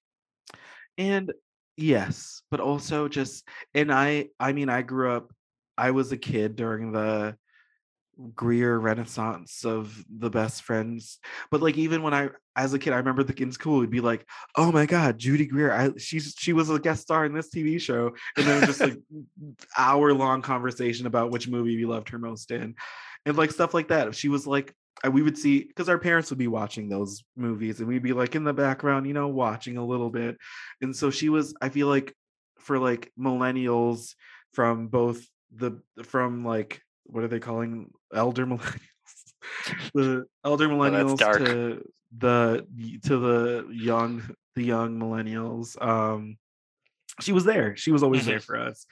[0.99, 1.33] and
[1.77, 5.33] yes but also just and i i mean i grew up
[5.77, 7.37] i was a kid during the
[8.35, 11.19] greer renaissance of the best friends
[11.51, 14.01] but like even when i as a kid i remember the in school would be
[14.01, 17.51] like oh my god judy greer i she's she was a guest star in this
[17.51, 18.99] tv show and then just like
[19.77, 22.75] hour long conversation about which movie we loved her most in
[23.27, 24.73] and like stuff like that If she was like
[25.11, 28.35] we would see because our parents would be watching those movies and we'd be like
[28.35, 30.39] in the background you know watching a little bit
[30.81, 32.15] and so she was i feel like
[32.59, 34.15] for like millennials
[34.55, 35.23] from both
[35.55, 39.35] the from like what are they calling elder millennials
[39.95, 41.39] the elder Oh, millennials dark.
[41.45, 41.85] to
[42.17, 42.67] the
[43.05, 44.23] to the young
[44.55, 46.39] the young millennials um
[47.21, 48.45] she was there she was always there Mhm.
[48.45, 48.87] for us.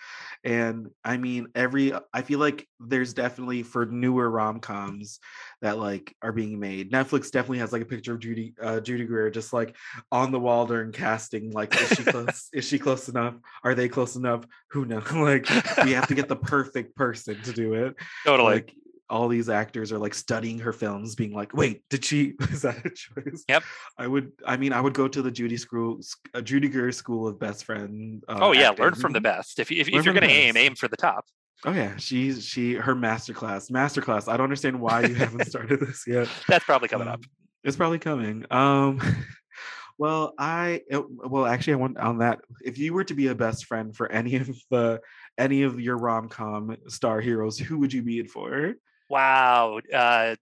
[0.45, 5.20] And i mean every i feel like there's definitely for newer rom-coms
[5.62, 6.91] that like are being made.
[6.93, 9.75] Netflix definitely has like a picture of judy uh judy greer just like
[10.12, 13.35] on the wall during casting like is she close is she close enough?
[13.62, 14.45] Are they close enough?
[14.70, 15.49] Who knows like
[15.85, 17.95] we have to get the perfect person to do it.
[18.27, 18.55] Totally.
[18.55, 18.75] like
[19.11, 22.78] all these actors are like studying her films being like wait did she is that
[22.84, 23.62] a choice Yep.
[23.98, 26.00] i would i mean i would go to the judy school
[26.34, 29.59] uh, judy greer school of best friend uh, oh yeah, learn from the best.
[29.59, 31.26] If, if, if you're going to aim, aim for the top.
[31.66, 36.05] oh yeah she's she her masterclass masterclass i don't understand why you haven't started this
[36.07, 37.14] yet That's probably coming up.
[37.16, 37.22] Um,
[37.62, 39.00] it's probably coming um
[39.98, 43.66] well i well actually i want on that if you were to be a best
[43.66, 45.00] friend for any of the
[45.38, 48.74] any of your rom-com star heroes who would you be it for
[49.15, 49.81] Wow.
[49.93, 50.35] Uh,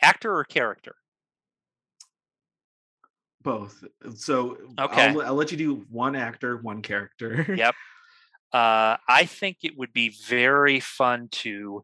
[0.00, 0.94] actor or character?
[3.42, 3.82] both
[4.16, 5.08] so Okay.
[5.08, 7.74] I'll, I'll let you do one actor one character Yep.
[8.52, 11.82] Uh, I think it would be very fun to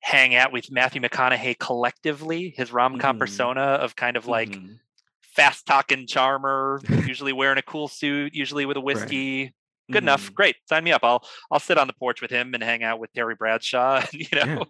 [0.00, 3.20] hang out with Matthew McConaughey collectively, his rom com Mhm.
[3.20, 4.78] persona of kind of like Mhm.
[5.22, 6.80] fast talking charmer,
[7.12, 9.54] usually wearing a cool suit, usually with a whiskey.
[9.90, 10.30] Good enough.
[10.30, 10.34] Mhm.
[10.34, 10.56] Great.
[10.68, 11.02] Sign me up.
[11.02, 14.04] I'll I'll sit on the porch with him and hang out with Terry Bradshaw.
[14.12, 14.66] You know.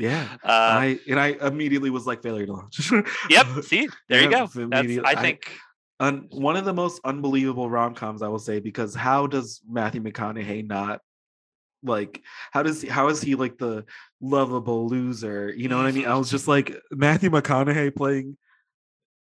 [0.00, 2.90] Yeah Uh, I and I immediately was like failure to launch.
[3.28, 3.46] yep.
[3.62, 4.46] See, there you go.
[4.46, 5.50] That's, I I- think.
[6.00, 10.00] Un, one of the most unbelievable rom coms, I will say, because how does Matthew
[10.02, 11.00] McConaughey not
[11.82, 12.22] like
[12.52, 13.84] how does how is he like the
[14.22, 15.52] lovable loser?
[15.54, 16.06] You know what I mean?
[16.06, 18.38] I was just like Matthew McConaughey playing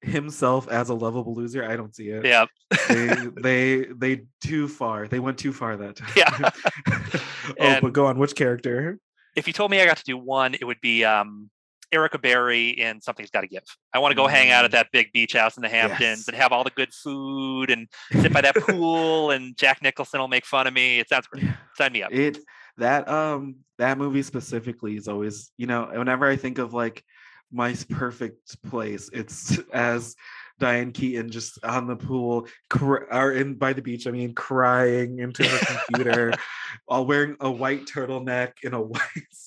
[0.01, 1.65] himself as a lovable loser.
[1.69, 2.23] I don't see it.
[2.25, 2.45] Yeah.
[2.87, 3.07] They
[3.41, 5.09] they they too far.
[5.09, 6.13] They went too far that time.
[6.15, 6.49] Yeah.
[6.89, 7.19] oh,
[7.59, 8.17] And- but go on.
[8.19, 8.99] Which character?
[9.35, 11.49] If you told me I got to do one, it would be um,
[11.91, 13.63] Erica Barry in Something's Got to Give.
[13.93, 14.73] I want to go hang out at Mm.
[14.73, 16.27] that big beach house in the Hamptons Yes.
[16.27, 17.87] and have all the good food and
[18.21, 20.99] sit by that pool, and Jack Nicholson will make fun of me.
[20.99, 21.45] It sounds great.
[21.77, 22.11] Sign me up.
[22.11, 22.37] it
[22.77, 27.03] that um that movie specifically is always you know whenever i think of like
[27.51, 30.15] my perfect place it's as
[30.59, 35.19] diane keaton just on the pool cr- or in by the beach i mean crying
[35.19, 36.33] into her computer
[36.85, 39.01] while wearing a white turtleneck and a white.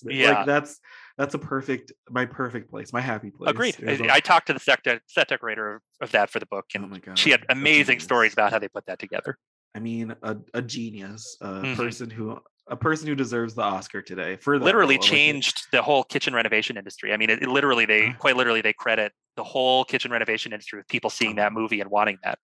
[0.05, 0.33] Yeah.
[0.39, 0.81] like that's
[1.19, 3.77] that's a perfect my perfect place my happy place Agreed.
[4.11, 6.81] I, talked to the set, de- set decorator of, of that for the book, oh
[6.81, 9.37] and my god she had amazing stories about how they put that together.
[9.75, 11.77] i mean a, a genius a Mhm.
[11.77, 12.39] person who
[12.73, 15.03] a person who deserves the oscar today for literally role.
[15.03, 17.13] Changed the whole kitchen renovation industry.
[17.13, 18.13] I mean, it, it literally they Uh.
[18.19, 21.91] quite literally they credit the whole kitchen renovation industry with people seeing that movie and
[21.91, 22.39] wanting that.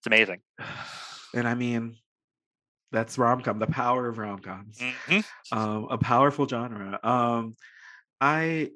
[0.00, 0.40] It's amazing.
[1.34, 1.96] and I mean,
[2.90, 5.24] that's rom com, the power of rom coms, Mhm.
[5.52, 6.98] um, a powerful genre.
[7.04, 7.54] Um,
[8.20, 8.70] I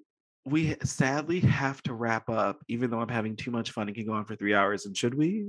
[0.45, 3.89] we sadly have to wrap up, even though I'm having too much fun.
[3.89, 4.87] and can go on for three hours.
[4.87, 5.45] And should we?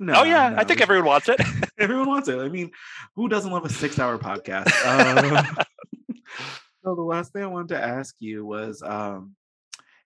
[0.00, 0.14] No.
[0.16, 1.40] oh yeah, I think everyone wants it.
[1.78, 2.38] everyone wants it.
[2.38, 2.70] I mean,
[3.14, 4.70] who doesn't love a six-hour podcast?
[4.84, 5.42] Uh,
[6.84, 9.34] so the last thing I wanted to ask you was um,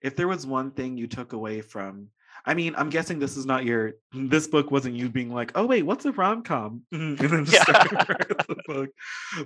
[0.03, 2.09] if there was one thing you took away from.
[2.47, 3.95] I mean, I'm guessing this is not your.
[4.13, 7.63] This book wasn't you being like, "Oh wait, what's a rom com?" and then Yeah.
[7.63, 8.91] starting to write the book.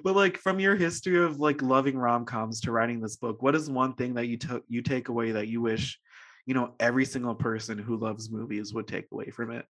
[0.03, 3.55] But like from your history of like loving rom coms to writing this book, what
[3.55, 5.99] is one thing that you took you take away that you wish,
[6.47, 9.65] you know, every single person who loves movies would take away from it?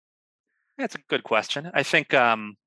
[0.78, 1.72] That's a good question.
[1.74, 2.58] I think um,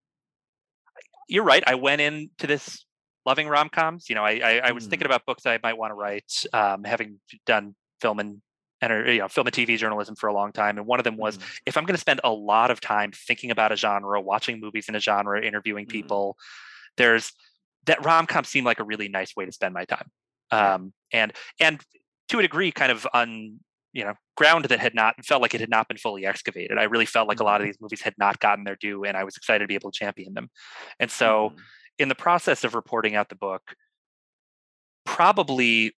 [1.29, 1.63] you're right.
[1.67, 2.85] I went into this
[3.27, 4.09] loving rom coms.
[4.09, 5.11] You know, I, I, I was thinking Mm.
[5.11, 8.41] about books I might want to write, um, having done film and
[8.83, 10.79] enter, you know, film and TV journalism for a long time.
[10.79, 11.59] And one of them was Mm.
[11.67, 14.89] if I'm going to spend a lot of time thinking about a genre, watching movies
[14.89, 15.89] in a genre, interviewing Mhm.
[15.89, 16.37] people,
[16.97, 17.33] there's
[17.87, 20.11] that rom com seemed like a really nice way to spend my time.
[20.51, 21.83] Um, and and
[22.29, 23.61] to a degree, kind of on
[23.93, 26.79] you know ground that had not felt like it had not been fully excavated.
[26.79, 29.17] I really felt like a lot of these movies had not gotten their due, and
[29.17, 30.51] I was excited to be able to champion them.
[31.01, 31.69] And so, Mhm.
[31.99, 33.75] in the process of reporting out the book,
[35.05, 35.93] probably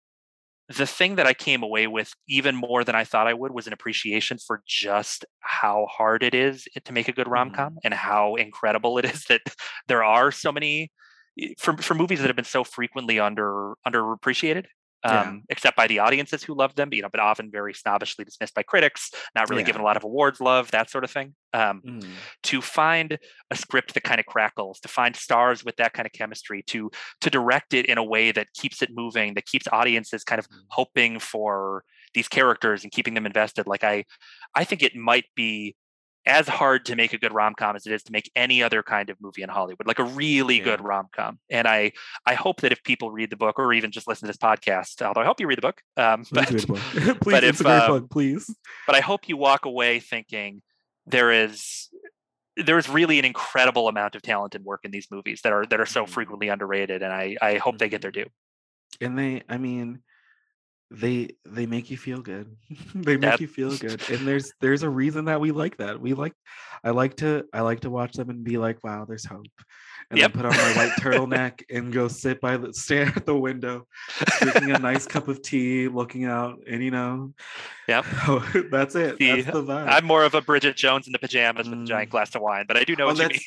[0.70, 3.66] the thing that I came away with even more than I thought I would was
[3.66, 7.34] an appreciation for just how hard it is to make a good mm-hmm.
[7.34, 9.42] rom com and how incredible it is that
[9.88, 10.92] there are so many
[11.40, 14.66] eh, for for movies that have been so frequently under underappreciated.
[15.08, 15.30] Yeah.
[15.30, 18.54] Um, except by the audiences who love them, you know, but often very snobbishly dismissed
[18.54, 21.36] by critics, not really given a lot of awards love, that sort of thing.
[21.54, 22.30] Um, Mhm.
[22.44, 23.18] to find
[23.52, 26.90] a script that kind of crackles to find stars with that kind of chemistry to
[27.22, 30.48] to direct it in a way that keeps it moving that keeps audiences kind of
[30.50, 30.70] Mhm.
[30.70, 31.84] hoping for
[32.14, 34.04] these characters and keeping them invested like i
[34.56, 35.76] i think it might be
[36.26, 39.10] as hard to make a good rom-com as it is to make any other kind
[39.10, 41.92] of movie in hollywood like a really good rom-com and i
[42.26, 45.02] i hope that if people read the book or even just listen to this podcast
[45.02, 46.80] although i hope you read the book um, Please but read the book.
[47.22, 48.56] please, but if, Instagram plug, please.
[48.86, 50.62] but I hope you walk away thinking
[51.08, 51.90] there is
[52.58, 55.66] there is really an incredible amount of talent and work in these movies that are
[55.68, 56.10] that are so Mhm.
[56.10, 58.26] frequently underrated, and I I hope they get their due.
[59.00, 60.02] And they, I mean,
[60.92, 62.56] they they make you feel good.
[62.96, 64.02] they make That- you feel good.
[64.10, 66.00] And there's there's a reason that we like that.
[66.00, 66.34] We like
[66.84, 69.46] I like to I like to watch them and be like, wow, there's hope.
[70.12, 70.34] And Yep.
[70.34, 73.86] then put on my white turtleneck and go sit by the stare at the window,
[74.40, 77.34] drinking a nice cup of tea, looking out, and you know,
[77.88, 78.06] Yep.
[78.72, 79.18] that's it.
[79.20, 79.88] See, that's the vibe.
[79.88, 82.12] I'm more of a Bridget Jones in the pajamas with a giant Mm.
[82.12, 83.40] glass of wine, but I do know Oh, that's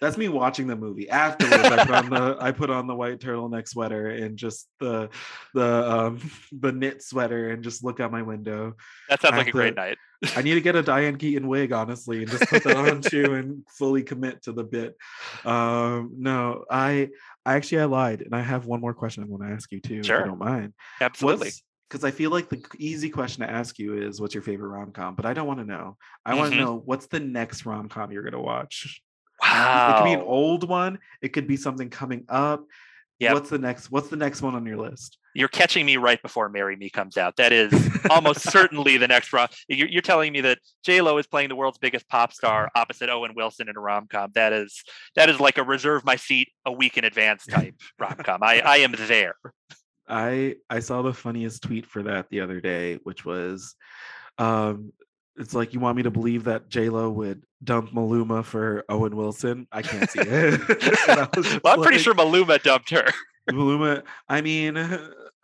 [0.00, 1.08] that's me watching the movie.
[1.10, 5.10] Afterwards, I put on the I put on the white turtleneck sweater and just the
[5.52, 8.74] the um the knit sweater and just look out my window.
[9.08, 9.98] That sounds I like a great night.
[10.34, 13.34] I need to get a Diane Keaton wig, honestly, and just put that on too
[13.34, 14.96] and fully commit to the bit.
[15.44, 17.10] Um, no, I
[17.44, 19.80] I actually I lied, and I have one more question I want to ask you
[19.80, 20.72] too, if you don't mind.
[21.00, 21.50] Absolutely.
[21.88, 24.92] because I feel like the easy question to ask you is what's your favorite rom
[24.92, 25.96] com, but I don't want to know.
[26.24, 29.02] I want to know what's the next rom com you're gonna watch.
[29.42, 29.90] Wow.
[29.90, 30.98] It could be an old one.
[31.20, 32.64] It could be something coming up.
[33.18, 33.34] Yep.
[33.34, 33.90] What's the next?
[33.90, 35.18] What's the next one on your list?
[35.36, 37.36] You're catching me right before "Marry Me" comes out.
[37.36, 37.72] That is
[38.10, 39.48] almost certainly the next rom.
[39.68, 43.08] You're, you're telling me that J Lo is playing the world's biggest pop star opposite
[43.08, 44.30] Owen Wilson in a rom com.
[44.34, 44.82] That is
[45.14, 48.42] that is like a reserve my seat a week in advance type rom com.
[48.42, 49.36] I I am there.
[50.08, 53.74] I I saw the funniest tweet for that the other day, which was,
[54.38, 54.92] um,
[55.36, 59.16] it's like you want me to believe that J Lo would dump Maluma for Owen
[59.16, 59.66] Wilson.
[59.72, 61.04] I can't see it.
[61.64, 63.06] well, I'm pretty sure Maluma dumped her.
[63.50, 64.02] Maluma.
[64.28, 64.76] I mean,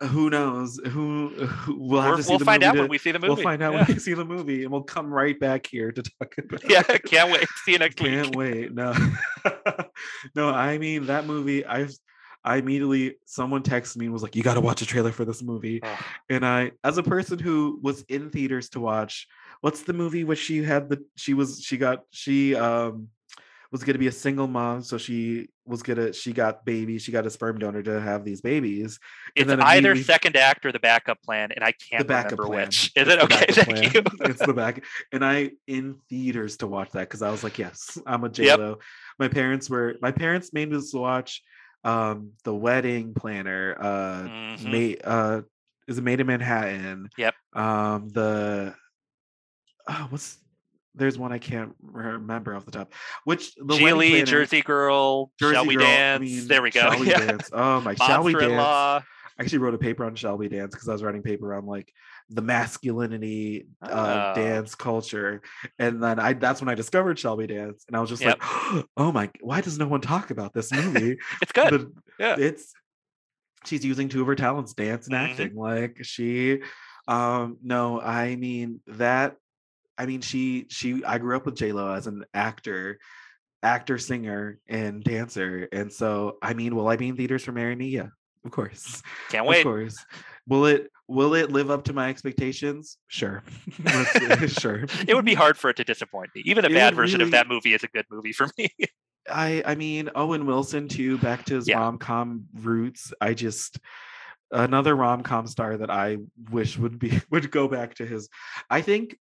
[0.07, 0.79] who knows?
[0.89, 2.97] Who, who we'll have We're- to see we'll the find movie out to- when we
[2.97, 3.33] see the movie.
[3.33, 3.79] We'll find out yeah.
[3.85, 6.69] when we see the movie, and we'll come right back here to talk about.
[6.69, 7.03] yeah, it.
[7.03, 7.47] can't wait.
[7.65, 8.37] See you next Can't week.
[8.37, 8.73] wait.
[8.73, 8.93] No,
[10.35, 10.49] no.
[10.49, 11.65] I mean that movie.
[11.65, 11.87] I
[12.43, 15.25] I immediately someone texted me and was like, "You got to watch a trailer for
[15.25, 15.99] this movie." Oh,
[16.29, 19.27] And I, as a person who was in theaters to watch,
[19.61, 23.07] what's the movie where she had the she was she got she um
[23.73, 27.25] was gonna be a single mom, so she was gonna she got babies, she got
[27.25, 28.99] a sperm donor to have these babies.
[29.35, 32.67] it's either second act or the backup plan, and I can't the backup remember plan.
[32.67, 32.91] which.
[32.95, 33.45] Is It's it okay?
[33.51, 33.91] Thank plan.
[34.19, 34.25] you.
[34.29, 37.97] it's the back, and I in theaters to watch that because I was like, yes,
[38.05, 38.77] I'm a J Lo.
[39.19, 41.41] My parents were my parents made us watch
[41.83, 43.75] um the wedding planner.
[43.79, 44.71] Uh, Mhm.
[44.71, 45.41] made uh
[45.87, 47.09] is it made in Manhattan?
[47.17, 47.33] Yep.
[47.53, 48.75] Um, the
[49.89, 50.37] oh, what's
[50.95, 52.93] there's one I can't remember off the top.
[53.23, 56.21] Which the Gigli, Jersey Girl, Jersey Shall We Girl, I Dance?
[56.21, 56.81] mean, there we go.
[56.81, 57.19] Shall we yeah.
[57.19, 57.49] dance?
[57.51, 58.41] Oh my, shall we dance?
[58.43, 59.03] Monster-in-law.
[59.35, 61.65] I actually wrote a paper on Shall We Dance because I was writing paper on
[61.65, 61.91] like
[62.29, 64.39] the masculinity uh, Oh.
[64.39, 65.41] dance culture,
[65.79, 68.37] and then I that's when I discovered Shall We Dance, and I was just Yep.
[68.39, 71.17] like, oh my, why does no one talk about this movie?
[71.41, 71.71] It's good.
[71.71, 72.35] The- Yeah.
[72.37, 72.73] it's
[73.65, 75.29] she's using two of her talents, dance and Mhm.
[75.29, 75.55] acting.
[75.55, 76.59] Like she,
[77.07, 79.35] Um, no, I mean that.
[79.97, 81.03] I mean she she.
[81.05, 82.99] I grew up with J Lo as an actor,
[83.61, 87.75] actor, singer, and dancer, and so I mean, will I be in theaters for Marry
[87.75, 87.87] Me?
[87.89, 88.07] Yeah,
[88.45, 89.01] of course.
[89.29, 89.59] Can't wait.
[89.59, 90.05] Of course.
[90.47, 92.97] Will it will it live up to my expectations?
[93.07, 93.43] Sure.
[94.47, 94.85] Sure.
[95.07, 96.41] It would be hard for it to disappoint me.
[96.45, 98.69] Even a It bad version of that movie is a good movie for me.
[99.29, 101.77] I I mean Owen Wilson too, back to his Yeah.
[101.79, 103.13] rom com roots.
[103.21, 103.79] I just
[104.51, 106.17] another rom com star that I
[106.51, 108.27] wish would be would go back to his.
[108.69, 109.17] I think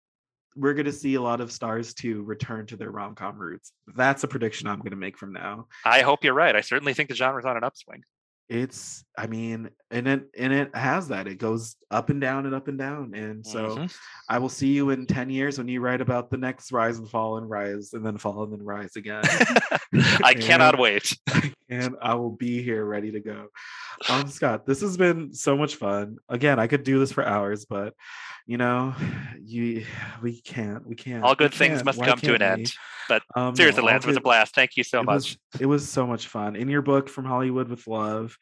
[0.56, 3.72] we're gonna see a lot of stars to return to their rom com roots.
[3.94, 5.66] That's a prediction I'm gonna make from now.
[5.84, 6.54] I hope you're right.
[6.54, 8.02] I certainly think the genre's on an upswing.
[8.48, 11.26] It's I mean, and it and it has that.
[11.26, 13.14] It goes up and down and up and down.
[13.14, 13.96] And so Mhm.
[14.28, 17.08] I will see you in 10 years when you write about the next rise and
[17.08, 19.22] fall and rise and then fall and then rise again.
[20.24, 21.16] I cannot wait.
[21.72, 23.46] and I will be here ready to go.
[24.08, 26.18] Um, Scott, this has been so much fun.
[26.28, 27.94] Again, I could do this for hours, but
[28.46, 28.94] you know,
[29.42, 29.84] you
[30.22, 30.86] we can't.
[30.86, 31.24] We can't.
[31.24, 32.46] All good things must Why come to an we?
[32.46, 32.74] end.
[33.08, 34.54] But Um, no, seriously, all Lance, it was a blast.
[34.54, 35.14] Thank you so it much.
[35.14, 36.56] was, it was so much fun.
[36.56, 38.36] In your book, From Hollywood with Love,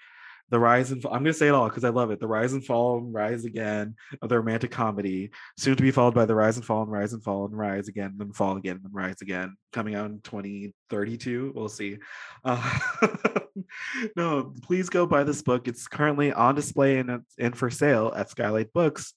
[0.50, 2.20] the rise and fall, I'm going to say it all because I love it.
[2.20, 6.14] The rise and fall and rise again of the romantic comedy, soon to be followed
[6.14, 8.80] by the rise and fall and rise and fall and rise again, then fall again,
[8.82, 11.52] then rise again, coming out in 2032.
[11.54, 11.98] We'll see.
[12.44, 12.78] Uh,
[14.16, 15.68] no, please go buy this book.
[15.68, 19.14] It's currently on display and, and for sale at Skylight Books.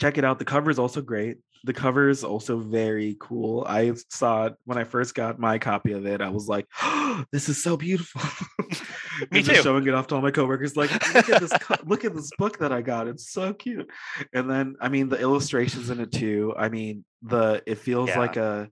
[0.00, 0.38] Check it out.
[0.38, 3.64] The cover is also great the cover is also very cool.
[3.68, 6.20] I saw it when I first got my copy of it.
[6.20, 8.22] I was like, oh, "This is so beautiful."
[9.30, 9.54] Me too.
[9.56, 11.52] showing it off to all my coworkers, like, "Look at this!
[11.60, 13.08] co- look at this book that I got.
[13.08, 13.90] It's so cute."
[14.32, 16.54] And then, I mean, the illustrations in it too.
[16.56, 18.18] I mean, the it feels Yeah.
[18.18, 18.70] like a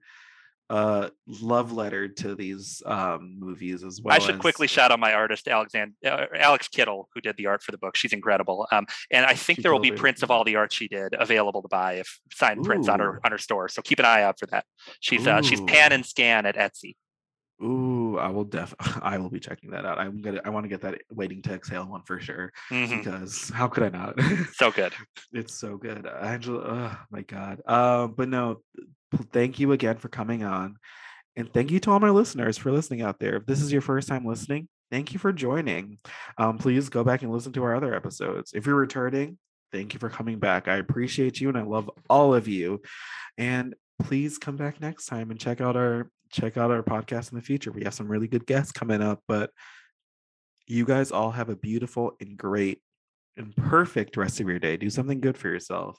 [0.71, 1.11] a
[1.41, 4.15] love letter to these um movies as well.
[4.15, 7.47] I should as- quickly shout out my artist, Alexander uh, Alex Kittle, who did the
[7.47, 7.97] art for the book.
[7.97, 8.67] She's incredible.
[8.71, 9.97] Um, and I think She there will be it.
[9.97, 13.21] prints of all the art she did available to buy if signed prints on her
[13.25, 13.69] on her store.
[13.69, 14.65] So keep an eye out for that.
[15.01, 16.97] She's uh, she's pan and scan at Etsy.
[17.63, 19.99] Ooh, I will def I will be checking that out.
[19.99, 22.99] I'm gonna I want to get that waiting to exhale one for sure Mhm.
[22.99, 24.15] because how could I not?
[24.55, 24.93] So good.
[25.33, 26.07] It's so good.
[26.07, 27.61] Angela, oh my God.
[27.67, 28.63] Um, but no,
[29.33, 30.77] thank you again for coming on.
[31.37, 33.37] And thank you to all my listeners for listening out there.
[33.37, 35.99] If this is your first time listening, thank you for joining.
[36.37, 38.53] Um, please go back and listen to our other episodes.
[38.55, 39.39] If you're returning,
[39.73, 40.67] thank you for coming back.
[40.67, 42.83] I appreciate you and I love all of you.
[43.37, 47.39] And please come back next time and check out our check out our podcast in
[47.39, 47.73] the future.
[47.73, 49.51] We have some really good guests coming up, but
[50.67, 52.81] you guys all have a beautiful and great
[53.37, 54.77] and perfect rest of your day.
[54.77, 55.99] Do something good for yourself.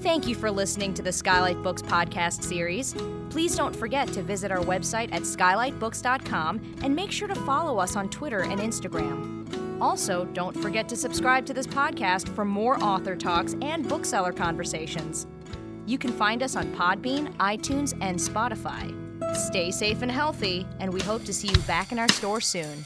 [0.00, 2.94] Thank you for listening to the Skylight Books podcast series.
[3.30, 7.94] Please don't forget to visit our website at skylightbooks.com and make sure to follow us
[7.94, 9.80] on Twitter and Instagram.
[9.80, 15.26] Also, don't forget to subscribe to this podcast for more author talks and bookseller conversations.
[15.84, 18.94] You can find us on Podbean, iTunes, and Spotify.
[19.36, 22.84] Stay safe and healthy, and we hope to see you back in our store soon.